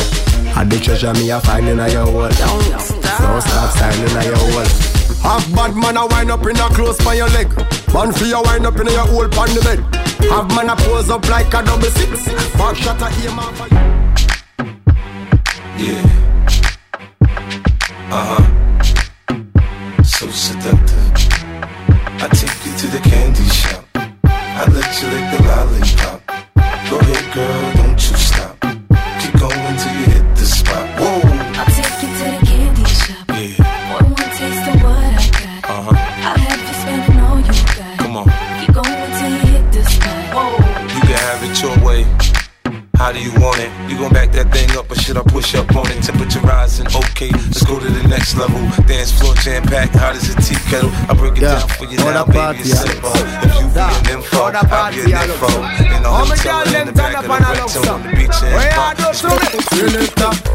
I 0.51 0.65
the 0.67 0.77
treasure 0.83 1.13
me 1.13 1.31
a 1.31 1.39
find 1.39 1.69
in 1.69 1.77
your 1.77 2.03
hole. 2.11 2.27
Don't 2.27 2.75
stop. 2.75 3.23
Don't 3.23 3.39
stop 3.39 3.71
signing 3.71 4.11
a 4.11 4.23
your 4.27 4.35
hole. 4.35 4.67
Half 5.23 5.47
bad 5.55 5.71
man 5.79 5.95
a 5.95 6.05
wind 6.07 6.29
up 6.29 6.43
in 6.43 6.59
a 6.59 6.67
close 6.75 6.99
by 6.99 7.13
your 7.13 7.29
leg. 7.29 7.47
Man 7.95 8.11
for 8.11 8.25
you 8.25 8.43
wind 8.43 8.65
up 8.65 8.75
in 8.75 8.87
your 8.87 9.07
hole 9.07 9.23
on 9.23 9.47
the 9.55 9.61
bed. 9.63 9.79
Have 10.27 10.51
man 10.51 10.67
a 10.67 10.75
pose 10.75 11.09
up 11.09 11.23
like 11.29 11.47
a 11.53 11.63
double 11.63 11.87
six. 11.95 12.27
Back 12.59 12.75
shot 12.75 12.99
a 12.99 13.07
aim 13.23 13.39
off 13.39 13.71
Yeah. 15.79 16.03
Uh 18.11 18.43
huh. 18.43 18.52
I 22.23 22.27
take 22.29 22.65
you 22.65 22.71
to 22.77 22.87
the 22.87 22.99
candy 22.99 23.43
shop. 23.49 23.83
I 23.95 24.63
let 24.71 25.01
you 25.01 25.09
lick 25.11 25.27
the 25.33 25.39
lollipop. 25.43 26.23
Go 26.89 26.97
ahead, 26.99 27.33
girl, 27.35 27.73
don't 27.73 27.99
you 27.99 28.15
stop. 28.15 28.55
Keep 29.19 29.33
going 29.41 29.75
till 29.75 29.93
you 29.99 30.05
hit 30.07 30.35
the 30.37 30.45
spot. 30.45 30.87
Whoa. 31.01 31.19
I'll 31.59 31.67
take 31.67 31.99
you 31.99 32.07
to 32.15 32.23
the 32.31 32.45
candy 32.47 32.85
shop. 32.85 33.27
Yeah. 33.27 33.59
More 33.89 34.07
one 34.07 34.31
taste 34.39 34.67
of 34.71 34.83
what 34.83 35.03
I 35.03 35.27
got. 35.35 35.67
Uh 35.67 35.81
huh. 35.83 35.99
I'll 36.23 36.37
have 36.37 36.63
you 36.63 36.75
spending 36.79 37.19
all 37.19 37.39
you 37.39 37.55
got. 37.75 37.97
Come 37.99 38.15
on. 38.15 38.25
Keep 38.63 38.71
going 38.73 39.11
till 39.19 39.29
you 39.29 39.43
hit 39.51 39.65
the 39.73 39.83
spot. 39.83 40.23
Whoa. 40.31 40.95
You 40.95 41.01
can 41.03 41.19
have 41.27 41.43
it 41.43 41.61
your 41.61 41.75
way. 41.85 42.23
How 43.03 43.11
do 43.11 43.19
you 43.19 43.33
want 43.41 43.59
it? 43.59 43.67
You 43.91 43.97
gon' 43.97 44.13
back 44.13 44.31
that 44.31 44.47
thing 44.53 44.71
up 44.77 44.89
or 44.89 44.95
should 44.95 45.17
I 45.17 45.23
push 45.23 45.55
up 45.55 45.75
on 45.75 45.91
it? 45.91 46.01
Temperature 46.01 46.39
rising, 46.39 46.87
okay, 46.87 47.27
let's 47.31 47.61
go 47.65 47.77
to 47.77 47.89
the 47.89 48.07
next 48.07 48.37
level. 48.37 48.61
Dance 48.87 49.11
floor 49.11 49.35
jam 49.35 49.63
packed, 49.63 49.95
hot 49.95 50.15
as 50.15 50.29
a 50.29 50.35
tea 50.39 50.55
kettle. 50.71 50.89
I 50.89 51.11
break 51.11 51.11
it 51.11 51.11
down 51.11 51.12
for 51.85 51.91
you 51.91 51.97
now, 51.97 52.25
baby, 52.25 52.59
it's 52.69 52.79
simple. 52.79 53.09
Oh. 53.13 53.43
If 53.43 53.55
you 53.59 53.67
be 53.73 53.79
an 53.79 54.19
info, 54.19 54.37
I'll 54.43 54.93
be 54.93 55.01
an 55.01 55.29
info. 55.29 55.47
In 55.83 56.03
a 56.03 56.09
hotel 56.09 56.75
in 56.75 56.87
the 56.87 56.93
back 56.93 57.15
of 57.17 57.23
the 57.23 57.29
rental 57.29 57.89
on 57.89 58.01
the 58.03 58.09
beach 58.15 58.43
and 58.43 58.63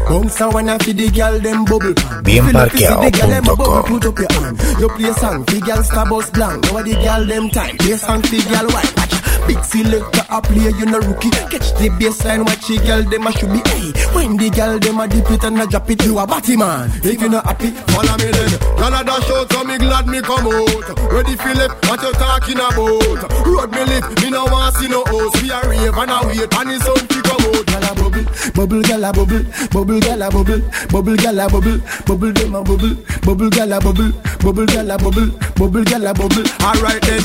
Bounce 0.09 0.41
a 0.41 0.49
when 0.49 0.69
I 0.69 0.77
feed 0.79 0.97
the 0.97 1.09
girl 1.09 1.39
them 1.39 1.65
bubble 1.65 1.93
Bien 2.23 2.43
Feel 2.43 2.53
like 2.53 2.73
you 2.73 2.79
see 2.79 2.85
the 2.85 3.11
girl 3.11 3.29
them 3.29 3.43
bubble, 3.43 3.65
parqueado.com. 3.65 3.99
Put 3.99 4.05
up 4.05 4.19
your 4.19 4.31
hand. 4.41 4.57
You 4.79 4.89
play 4.89 5.13
song, 5.13 5.43
the 5.45 5.61
girl 5.61 5.83
star 5.83 6.09
bus 6.09 6.29
blank. 6.31 6.63
Now 6.63 6.81
the 6.81 6.93
girl 6.93 7.25
them 7.25 7.49
time. 7.49 7.77
Play 7.77 7.97
song, 7.97 8.21
the 8.21 8.41
girl 8.49 8.67
white 8.73 8.93
Watch. 8.97 9.15
Big 9.47 9.63
selector 9.63 10.18
a 10.29 10.41
play, 10.41 10.71
you 10.77 10.85
no 10.85 10.99
rookie. 10.99 11.29
Catch 11.49 11.73
the 11.77 11.89
baseline, 11.97 12.45
watch 12.45 12.67
the 12.67 12.77
girl 12.85 13.03
them 13.03 13.27
a 13.27 13.31
should 13.31 13.51
be 13.51 13.61
Hey, 13.69 13.91
when 14.13 14.37
the 14.37 14.49
girl 14.49 14.79
them 14.79 14.99
a 14.99 15.07
dip 15.07 15.29
it 15.31 15.43
and 15.43 15.59
a 15.59 15.65
drop 15.65 15.89
it 15.89 16.03
You 16.05 16.19
a 16.19 16.27
batty 16.27 16.55
man. 16.55 16.91
If 17.03 17.21
you 17.21 17.29
not 17.29 17.45
happy, 17.45 17.71
follow 17.93 18.15
me 18.17 18.29
then. 18.31 18.53
Girl 18.77 18.93
a 18.93 19.01
dash 19.03 19.29
out, 19.31 19.51
so 19.51 19.63
me 19.63 19.77
glad 19.77 20.07
me 20.07 20.21
come 20.21 20.47
out. 20.47 20.85
Ready 21.09 21.35
Philip, 21.35 21.71
what 21.89 22.01
you 22.01 22.13
talking 22.13 22.61
about 22.61 23.25
Road 23.45 23.71
me 23.71 23.83
lift, 23.85 24.21
me 24.21 24.29
no 24.29 24.45
want 24.45 24.75
see 24.75 24.87
no 24.87 25.03
host 25.05 25.41
We 25.41 25.49
a 25.49 25.59
rave 25.67 25.97
and 25.97 26.11
a 26.11 26.17
wait 26.27 26.53
and 26.53 26.71
it's 26.71 26.87
on 26.87 27.01
to 27.01 27.19
come 27.25 27.45
out. 27.49 27.65
Girl 27.65 27.85
a 27.85 27.91
bubble, 27.97 28.25
bubble 28.53 28.81
girl 28.85 29.05
a 29.05 29.09
bubble 29.11 29.43
Bubble 29.73 29.99
girl 29.99 30.21
a 30.21 30.27
bubble, 30.29 30.61
bubble 30.89 31.17
girl 31.17 31.39
a 31.39 31.45
bubble 31.49 31.79
Bubble 32.05 32.33
them 32.33 32.55
a 32.55 32.61
bubble, 32.63 32.95
bubble 33.25 33.49
girl 33.49 33.73
a 33.73 33.79
bubble 33.79 34.11
Bubble 34.39 34.65
girl 34.65 34.91
a 34.91 34.97
bubble, 34.97 35.27
bubble 35.57 35.83
girl 35.83 36.07
a 36.07 36.13
bubble. 36.13 36.47
Alright 36.63 37.01
then, 37.01 37.21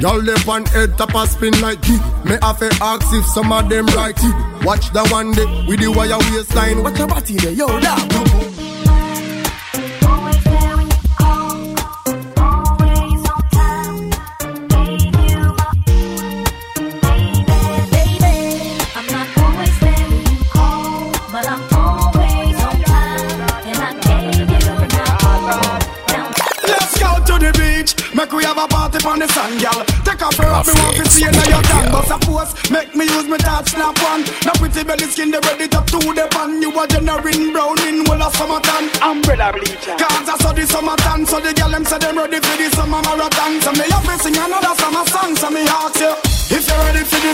y'all 0.00 0.20
them 0.22 0.48
on 0.48 0.64
head 0.66 0.96
top 0.96 1.14
a 1.14 1.26
spin 1.26 1.52
like 1.60 1.86
Me 2.24 2.35
have 2.42 2.58
to 2.58 2.70
ask 2.82 3.06
if 3.12 3.24
some 3.26 3.52
of 3.52 3.68
them 3.68 3.86
right 3.86 4.16
Watch 4.64 4.90
the 4.92 5.06
one 5.10 5.32
day 5.32 5.46
with 5.68 5.80
the 5.80 5.88
wire 5.88 6.18
waistline. 6.18 6.82
Watch 6.82 6.98
your 6.98 7.06
body 7.06 7.36
there, 7.36 7.52
yo, 7.52 7.66
that 7.80 8.55
Make 28.26 28.42
we 28.42 28.42
have 28.42 28.58
a 28.58 28.66
party 28.66 28.98
on 29.06 29.20
the 29.20 29.28
sun, 29.30 29.54
girl. 29.62 29.86
Take 30.02 30.18
off 30.18 30.34
your 30.34 30.50
up, 30.50 30.66
me 30.66 30.74
want 30.74 30.98
to 30.98 31.06
see 31.06 31.22
you 31.22 31.30
now 31.30 31.46
your 31.46 31.62
tongue. 31.62 31.92
But 31.94 32.04
suppose, 32.10 32.50
make 32.74 32.90
me 32.98 33.04
use 33.06 33.30
my 33.30 33.38
touch 33.38 33.70
snap 33.70 33.94
one. 34.02 34.26
Now 34.42 34.58
pretty 34.58 34.82
belly 34.82 35.06
skin, 35.06 35.30
they 35.30 35.38
ready 35.46 35.70
to 35.70 35.78
to 35.78 35.98
the 36.10 36.26
pan. 36.34 36.58
You 36.58 36.74
are 36.74 36.90
generating 36.90 37.54
brown 37.54 37.78
in 37.86 38.02
well 38.02 38.26
of 38.26 38.34
summertime. 38.34 38.90
Umbrella 38.98 39.54
bleacher. 39.54 39.94
Cause 39.94 40.26
I 40.26 40.34
saw 40.42 40.50
the 40.50 40.66
summertime, 40.66 41.22
so 41.22 41.38
the 41.38 41.54
girl 41.54 41.70
them 41.70 41.84
say 41.86 41.98
them 42.02 42.18
ready 42.18 42.42
for 42.42 42.56
the 42.58 42.66
summer 42.74 42.98
marathon. 42.98 43.62
So 43.62 43.70
me 43.78 43.86
have 43.94 44.02
to 44.02 44.18
sing 44.18 44.34
another 44.34 44.74
summer 44.74 45.06
song, 45.06 45.36
so 45.38 45.46
me 45.54 45.62
ask 45.62 46.00
you. 46.02 46.10
If 46.50 46.66
you're 46.66 46.78
ready 46.82 47.06
for 47.06 47.22
the 47.22 47.30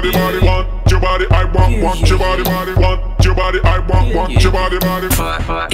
body, 0.00 0.12
body, 0.12 0.77
want 0.88 0.90
your 0.90 1.00
body, 1.00 1.26
I 1.30 1.44
want, 1.44 1.82
want 1.82 2.08
your 2.08 2.18
body, 2.18 2.42
body, 2.44 2.74
want 2.74 3.24
your 3.24 3.34
body, 3.34 3.60
I 3.62 3.78
want, 3.80 4.14
want 4.14 4.42
your 4.42 4.52
body, 4.52 4.78
body. 4.78 5.08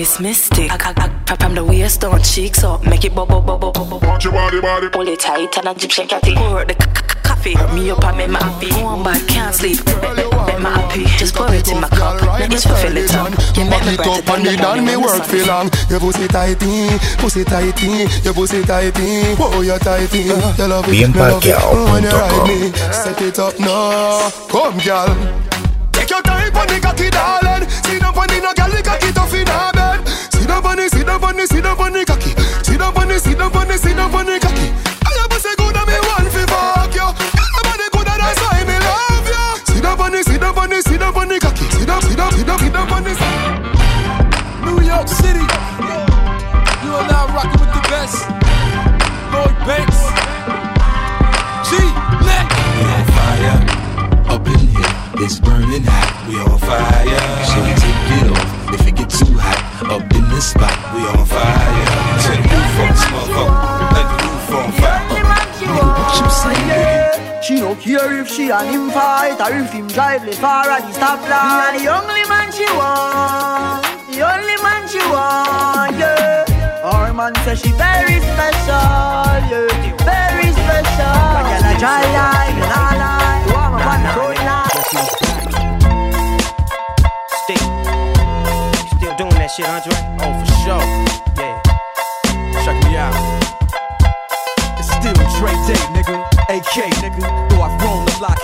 It's 0.00 0.18
mystic. 0.18 0.70
I, 0.72 0.92
I, 0.96 1.10
I, 1.28 1.36
from 1.36 1.54
the 1.54 1.64
waist 1.64 2.00
down, 2.00 2.20
cheeks 2.22 2.64
up, 2.64 2.84
make 2.84 3.04
it 3.04 3.14
bubble, 3.14 3.40
bubble, 3.40 3.70
bubble. 3.70 4.00
Want 4.00 4.24
your 4.24 4.32
body, 4.32 4.60
body. 4.60 4.88
Pull 4.88 5.06
it 5.06 5.20
tight 5.20 5.56
and 5.58 5.68
a 5.68 5.70
Egyptian 5.70 6.08
catty. 6.08 6.34
Pour 6.34 6.64
the 6.64 6.74
c- 6.74 6.90
c- 6.90 7.16
coffee. 7.22 7.54
Me 7.74 7.90
up 7.90 8.04
and 8.04 8.16
make 8.18 8.30
my 8.30 8.42
happy. 8.42 8.72
One 8.82 9.04
bad 9.04 9.28
can't 9.28 9.54
sleep. 9.54 9.78
Make 9.86 10.58
my 10.60 10.70
happy. 10.70 11.04
Just 11.16 11.34
pour 11.36 11.52
it 11.54 11.68
in 11.70 11.80
my 11.80 11.88
cup. 11.88 12.20
Make 12.38 12.52
it 12.52 12.60
fill 12.62 12.96
it 12.96 13.14
up. 13.14 13.30
You 13.56 13.64
make 13.70 13.84
me 13.86 13.94
Back 13.94 13.94
it 13.94 13.96
breath 13.96 14.28
up 14.28 14.34
and 14.34 14.42
me 14.44 14.56
done 14.56 14.84
me 14.84 14.96
work 14.96 15.24
feel 15.24 15.46
long 15.46 15.70
Your 15.88 16.00
pussy 16.00 16.26
tighty, 16.26 16.98
pussy 17.18 17.44
tighty 17.44 18.10
Your 18.24 18.34
pussy 18.34 18.62
tighty, 18.62 19.34
whoa 19.38 19.50
oh, 19.52 19.60
you 19.62 19.78
tighty 19.78 20.18
You 20.26 20.34
love 20.66 20.88
it, 20.88 20.90
Bien 20.90 21.12
me 21.12 21.18
love 21.18 21.44
it 21.44 21.54
parqueado 21.54 21.84
When 21.92 22.02
you 22.02 22.10
punto 22.10 22.18
ride 22.18 22.30
com. 22.30 22.48
me, 22.48 22.72
set 22.90 23.22
it 23.22 23.38
up 23.38 23.58
now 23.60 24.30
Come 24.50 24.78
girl 24.82 25.03
Take 25.04 26.08
your 26.08 26.22
time 26.22 26.56
on 26.56 26.66
the 26.66 26.80
cocky 26.80 27.10
darling 27.10 27.68
on 28.16 28.26
the 28.26 28.40
no 28.40 28.52
girl 28.56 28.72
the 28.72 28.80
cocky 28.80 29.12
tough 29.12 29.34
in 29.34 29.46
her 29.46 29.72
bed 29.76 30.00
on 30.64 30.76
the, 30.80 30.88
down 31.04 31.24
on 31.24 31.36
the, 31.36 31.44
sit 31.46 31.60
down 31.60 31.76
on 31.76 31.92
the 31.92 32.04
cocky 32.08 32.32
on 32.88 33.08
the, 33.08 33.20
down 33.36 33.52
on 33.52 33.68
the, 33.68 34.32
the 34.32 34.40
cocky 34.40 34.72
I 35.04 35.12
your 35.12 35.28
pussy 35.28 35.52
good 35.60 35.76
and 35.76 35.84
me 35.84 35.96
want 36.08 36.28
fi 36.32 36.42
fuck 36.48 36.94
you 36.96 37.04
Your 37.04 37.64
body 37.68 37.86
good 37.92 38.08
and 38.08 38.16
that's 38.16 38.40
why 38.40 38.64
me 38.64 38.76
love 38.80 39.28
you 39.28 39.84
the, 40.08 40.22
sit 40.24 40.40
the, 40.40 40.80
sit 40.80 41.00
the 41.28 41.36
cocky 41.36 43.33
don't 67.84 68.00
care 68.00 68.20
if 68.20 68.28
she 68.28 68.50
and 68.50 68.68
him 68.68 68.90
fight 68.90 69.40
or 69.40 69.54
if 69.56 69.72
him 69.72 69.86
drive 69.88 70.24
left 70.24 70.38
far 70.38 70.70
at 70.70 70.80
the 70.82 70.92
stoplight. 70.98 71.74
Me 71.76 71.86
are 71.86 72.00
the 72.00 72.06
only 72.08 72.24
man 72.28 72.50
she 72.52 72.64
want, 72.76 73.84
the 74.08 74.22
only 74.24 74.56
man 74.62 74.88
she 74.88 74.98
want, 75.12 75.96
yeah. 75.98 76.44
Our 76.84 77.12
man 77.12 77.34
say 77.44 77.56
she 77.56 77.72
very 77.72 78.20
special, 78.20 78.88
yeah, 79.50 79.68
very 80.04 80.48
special. 80.52 81.14
But 81.34 81.44
girl 81.44 81.64
a 81.64 81.78
dry 81.78 82.04
eye, 82.04 82.52
you 82.56 82.64
not 82.72 82.96
lie. 82.96 83.44
You 83.46 83.52
want 83.52 83.72
my 83.74 83.80
man 83.84 84.02
line. 84.48 84.80
Still, 87.44 87.66
still 88.96 89.14
doing 89.16 89.38
that 89.40 89.50
shit, 89.54 89.68
Andre? 89.68 89.96
Oh, 90.20 90.32
for 90.40 90.48
sure. 90.64 90.84
Yeah. 91.36 91.56
Check 92.64 92.78
me 92.84 92.96
out. 92.96 93.16
It's 94.78 94.88
still 94.88 95.18
Dre 95.36 95.52
Day, 95.66 95.82
nigga. 95.92 96.16
AK, 96.48 96.74
nigga. 97.02 97.53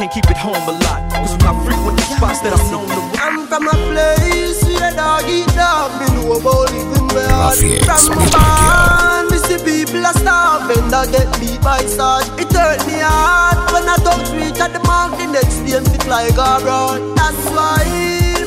Can't 0.00 0.12
keep 0.12 0.30
it 0.30 0.36
home 0.38 0.56
a 0.56 0.72
lot. 0.80 1.12
Cause 1.12 1.36
when 1.36 1.44
I 1.44 1.52
frequent 1.60 2.00
the 2.00 2.16
spots 2.16 2.40
that 2.40 2.56
I'm 2.56 2.64
known 2.72 2.88
to 2.88 3.00
I'm 3.20 3.44
from 3.52 3.68
a 3.68 3.76
place 3.92 4.64
where 4.64 4.96
dog 4.96 5.28
eat 5.28 5.44
dog. 5.52 5.92
Me 6.00 6.08
know 6.16 6.40
about 6.40 6.72
living 6.72 7.04
where 7.12 7.28
Rafiek, 7.28 7.84
From 7.84 8.00
Smith 8.00 8.32
born, 8.32 9.28
me 9.28 9.36
see 9.44 9.60
people 9.60 10.00
a 10.00 10.16
starving 10.16 10.88
that 10.88 11.12
get 11.12 11.28
beat 11.36 11.60
by 11.60 11.84
sarge. 11.84 12.24
It 12.40 12.48
hurt 12.48 12.80
me 12.88 12.96
hard 12.96 13.60
when 13.76 13.84
I 13.84 14.00
don't 14.00 14.24
reach 14.40 14.56
at 14.56 14.72
the 14.72 14.80
mark. 14.88 15.20
The 15.20 15.28
next 15.28 15.68
day 15.68 15.84
me 15.84 16.00
fly 16.00 16.32
go 16.32 16.48
abroad. 16.48 17.04
That's 17.20 17.44
why 17.52 17.84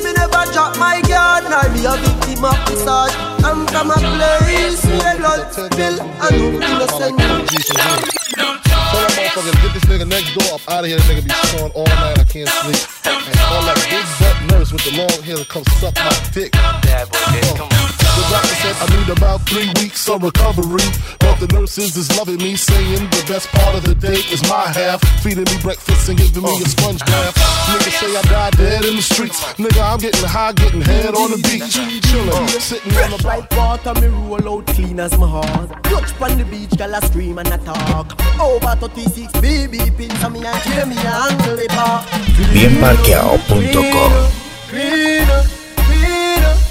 me 0.02 0.10
never 0.10 0.50
drop 0.58 0.74
my 0.82 1.06
guard 1.06 1.46
nor 1.54 1.70
be 1.70 1.86
a 1.86 1.94
victim 2.02 2.50
of 2.50 2.58
the 2.66 2.82
sarge. 2.82 3.14
I'm 3.46 3.70
from 3.70 3.94
a 3.94 4.00
place 4.18 4.82
where 4.90 5.22
blood 5.22 5.54
spill 5.54 6.02
and 6.02 6.34
no 6.34 6.50
innocent. 6.66 8.73
Motherfuckers 8.94 9.62
get 9.62 9.74
this 9.74 9.86
nigga 9.86 10.08
next 10.08 10.34
door 10.34 10.56
up 10.56 10.62
out 10.70 10.84
of 10.84 10.90
here. 10.90 10.98
The 10.98 11.04
nigga 11.04 11.24
be 11.24 11.34
snoring 11.50 11.74
all 11.74 11.86
night. 11.86 12.20
I 12.20 12.24
can't 12.24 12.50
sleep. 12.50 12.82
And 13.06 13.40
all 13.50 13.64
that 13.66 13.80
big 13.90 14.06
butt 14.20 14.38
nurse 14.52 14.72
with 14.72 14.84
the 14.84 14.98
long 14.98 15.24
hair 15.24 15.44
come 15.46 15.64
suck 15.80 15.96
my 15.96 16.14
dick. 16.34 16.52
Bad 16.52 17.10
boy, 17.10 17.18
bitch, 17.18 17.58
come 17.58 17.70
on. 17.70 18.03
The 18.16 18.24
doctor 18.30 18.56
said 18.62 18.76
I 18.78 18.86
need 18.96 19.10
about 19.10 19.42
three 19.50 19.70
weeks 19.82 20.08
of 20.10 20.24
recovery. 20.24 20.86
But 21.20 21.40
the 21.40 21.48
nurses 21.54 21.98
is 21.98 22.08
loving 22.18 22.38
me, 22.38 22.56
saying 22.56 23.10
the 23.10 23.24
best 23.28 23.48
part 23.50 23.76
of 23.76 23.84
the 23.84 23.96
day 23.96 24.22
is 24.32 24.42
my 24.50 24.68
half. 24.70 25.02
Feeding 25.24 25.46
me 25.46 25.58
breakfast 25.62 26.10
and 26.10 26.18
giving 26.18 26.44
me 26.44 26.62
a 26.62 26.68
sponge 26.70 27.00
bath. 27.06 27.36
Niggas 27.70 27.96
say 28.00 28.16
I 28.16 28.22
died 28.24 28.58
dead 28.58 28.86
in 28.86 28.96
the 28.96 29.02
streets. 29.02 29.42
Nigga, 29.58 29.82
I'm 29.82 30.00
getting 30.00 30.28
high, 30.28 30.54
getting 30.54 30.82
head 30.82 31.16
on 31.16 31.32
the 31.32 31.38
beach. 31.42 31.74
Chilling, 31.74 32.48
sitting 32.60 32.94
on 32.98 33.12
the 33.18 33.24
Like 33.26 33.50
water, 33.58 33.94
me 34.00 34.08
roll 34.08 34.60
out 34.60 34.68
clean 34.68 35.00
as 35.00 35.18
my 35.18 35.28
heart. 35.28 35.70
Touch 35.84 36.14
on 36.22 36.38
the 36.38 36.46
beach, 36.46 36.78
girl, 36.78 36.96
I 36.96 37.00
scream 37.02 37.38
and 37.40 37.48
I 37.48 37.58
talk. 37.58 38.14
Over 38.40 38.76
36 38.88 39.32
BB 39.42 39.98
pins, 39.98 40.24
and 40.24 40.34
me 40.34 40.46
and 40.46 40.62
Jamie 40.64 40.98
angle 40.98 41.60
it 41.60 41.70
back. 41.70 42.06
Bienparqueado.com 42.54 43.44
Cleaner, 43.50 44.30
cleaner, 44.70 45.44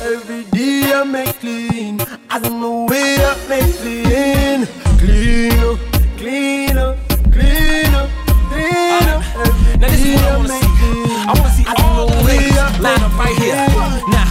every 0.02 0.44
day 0.50 0.92
I 0.92 1.04
make 1.04 1.38
clean. 1.40 2.00
As 2.30 2.42
my 2.50 2.86
way 2.90 3.16
I 3.20 3.34
make 3.48 3.76
clean. 3.80 4.66
Cleaner, 4.98 5.76
cleaner, 6.18 6.96
cleaner, 7.32 8.06
cleaner. 8.50 9.18
Every 9.42 9.74
uh, 9.74 9.78
Now 9.80 9.88
this 9.88 10.04
is 10.04 10.14
what 10.14 10.24
I 10.24 10.30
I 10.32 10.36
wanna 10.36 10.48
see. 10.48 10.72
clean. 10.78 11.28
I 11.28 11.32
wanna 11.38 11.50
see 11.56 11.64
As 11.66 11.76
all 11.80 12.06
the 12.06 12.16
way 12.26 12.36
ladies 12.38 12.80
line 12.80 13.02
up 13.02 13.18
right 13.18 13.36
here. 13.38 13.66
Now, 14.14 14.28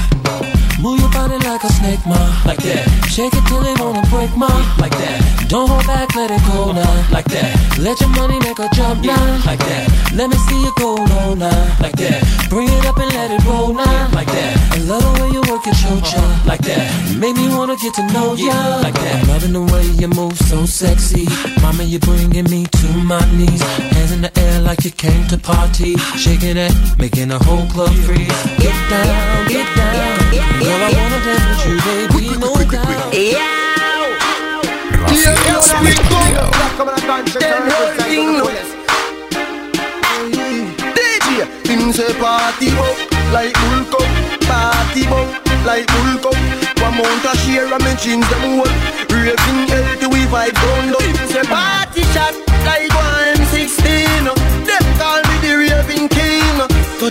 move 0.82 1.00
your 1.00 1.12
body 1.12 1.38
like 1.48 1.64
a 1.64 1.70
snake, 1.74 2.04
ma, 2.06 2.20
like 2.46 2.60
that. 2.64 2.86
Shake 3.10 3.34
it 3.34 3.46
till 3.48 3.64
it 3.66 3.80
wanna 3.80 4.04
break, 4.10 4.36
ma, 4.38 4.48
like 4.80 4.92
that. 5.00 5.21
Don't 5.52 5.68
hold 5.68 5.86
back, 5.86 6.16
let 6.16 6.32
it 6.32 6.40
go 6.48 6.72
now, 6.72 7.12
like 7.12 7.26
that. 7.26 7.52
Let 7.78 8.00
your 8.00 8.08
money 8.16 8.40
make 8.40 8.58
a 8.58 8.70
jump 8.74 9.04
now, 9.04 9.20
like 9.46 9.60
that. 9.60 9.84
Let 10.16 10.30
me 10.30 10.38
see 10.48 10.56
you 10.56 10.72
go 10.80 10.96
low 10.96 11.36
now, 11.36 11.76
like 11.82 11.92
that. 12.00 12.24
Bring 12.50 12.70
it 12.70 12.86
up 12.86 12.96
and 12.96 13.12
let 13.12 13.32
it 13.32 13.44
roll 13.44 13.74
now, 13.74 14.08
like 14.16 14.32
that. 14.32 14.56
I 14.72 14.78
love 14.88 15.04
the 15.04 15.12
way 15.20 15.28
you 15.36 15.44
work 15.52 15.66
your 15.68 15.76
uh-huh. 15.76 16.00
chocha, 16.00 16.48
like 16.48 16.62
that. 16.62 16.88
Make 17.20 17.36
me 17.36 17.50
wanna 17.50 17.76
get 17.76 17.94
to 17.96 18.04
know 18.14 18.34
ya, 18.34 18.80
like 18.80 18.94
that. 18.94 19.28
Loving 19.28 19.52
the 19.52 19.64
way 19.68 19.84
you 20.00 20.08
move 20.08 20.38
so 20.40 20.66
sexy. 20.66 21.28
Mama, 21.62 21.84
you're 21.84 22.00
bringing 22.00 22.48
me 22.48 22.64
to 22.64 22.88
my 23.04 23.20
knees. 23.36 23.62
Hands 23.92 24.12
in 24.14 24.22
the 24.22 24.32
air 24.40 24.62
like 24.62 24.86
you 24.86 24.92
came 24.92 25.28
to 25.28 25.38
party. 25.38 25.98
Shaking 26.16 26.56
it, 26.56 26.72
making 26.98 27.28
the 27.28 27.40
whole 27.44 27.68
club 27.68 27.92
freeze. 28.08 28.40
Get 28.56 28.78
down, 28.88 29.50
get 29.52 29.68
down. 29.76 30.16
Girl, 30.64 30.80
I 30.80 30.92
wanna 30.96 31.20
dance 31.28 31.66
with 31.68 31.76
you, 31.76 32.08
baby, 32.08 32.40
no 32.40 32.56
doubt. 32.72 33.12
Bienparqueado. 33.12 33.61
DJ, 40.98 41.38
him 41.68 41.92
say 41.94 42.14
party 42.20 42.70
like 43.32 43.56
party 44.48 45.04
like. 45.66 45.88
One 46.82 47.38
share 47.38 47.72
and 47.72 47.84
them 50.02 50.10
we 50.12 50.26
vibe. 50.26 50.58
Him 51.00 51.28
say 51.30 51.44
party 51.44 52.04
shot 52.14 52.36
like 52.66 52.92
one 52.94 53.38
M16. 53.38 54.26
Them 54.68 54.86
call 55.00 55.22
me 55.30 55.36
the 55.42 55.52
raving 55.58 56.08
king. 56.10 56.58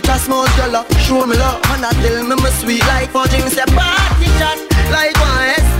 Touch 0.02 0.28
a 0.28 0.46
girl, 0.56 0.84
show 0.98 1.26
me 1.26 1.36
love, 1.36 1.60
and 1.72 1.84
I 1.84 1.90
tell 2.02 2.22
me 2.22 2.34
me 2.36 2.50
sweet 2.60 2.84
like 2.86 3.10
fudge. 3.10 3.32
Him 3.32 3.48
say 3.48 3.64
party 3.74 4.26
shot 4.38 4.58
like 4.90 5.16
one 5.18 5.48
STD. 5.54 5.79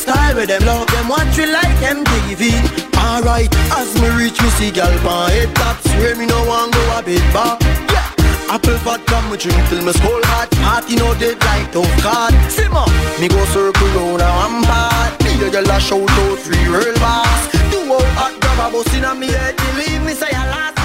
Style 0.00 0.34
with 0.34 0.48
them 0.48 0.64
love 0.64 0.86
them 0.88 1.08
watch 1.08 1.36
we 1.36 1.46
like 1.46 1.76
MTV. 1.84 2.56
Alright, 2.96 3.52
as 3.76 3.92
me 4.00 4.08
reach 4.16 4.40
me 4.40 4.48
see 4.56 4.70
gal 4.70 4.92
pan 5.04 5.30
head 5.30 5.54
top 5.56 5.76
Swear 5.92 6.16
me 6.16 6.26
no 6.26 6.38
want 6.48 6.72
go 6.72 6.82
a 6.98 7.02
bit 7.02 7.24
bar 7.32 7.56
Yeah, 7.92 8.08
apple 8.54 8.76
vodka 8.84 9.20
me 9.30 9.36
drink 9.36 9.60
till 9.68 9.84
me 9.84 9.92
skull 9.92 10.24
hot. 10.32 10.50
Party 10.64 10.96
no 10.96 11.12
dead 11.20 11.38
like 11.44 11.72
tough 11.72 11.94
card 12.00 12.34
Simmer, 12.48 12.88
me 13.20 13.28
go 13.28 13.44
circle 13.52 13.88
round 13.96 14.22
a 14.24 14.28
one 14.44 14.64
part 14.64 15.12
Me 15.24 15.32
a 15.44 15.50
gal 15.50 15.68
a 15.68 15.80
shout 15.80 16.08
out 16.08 16.38
free 16.38 16.66
real 16.68 16.94
boss 17.00 17.42
Do 17.72 17.80
out 17.92 18.10
hot 18.16 18.34
grab 18.40 18.60
a 18.68 18.72
bus 18.72 18.94
inna 18.94 19.14
me 19.14 19.28
head 19.28 19.56
Believe 19.56 20.02
me 20.04 20.12
say 20.14 20.32
a 20.32 20.44
last 20.52 20.79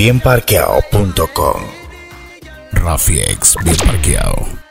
Bienparqueado.com 0.00 1.60
Rafi 2.72 3.20
X 3.20 3.54
Bienparqueado. 3.62 4.69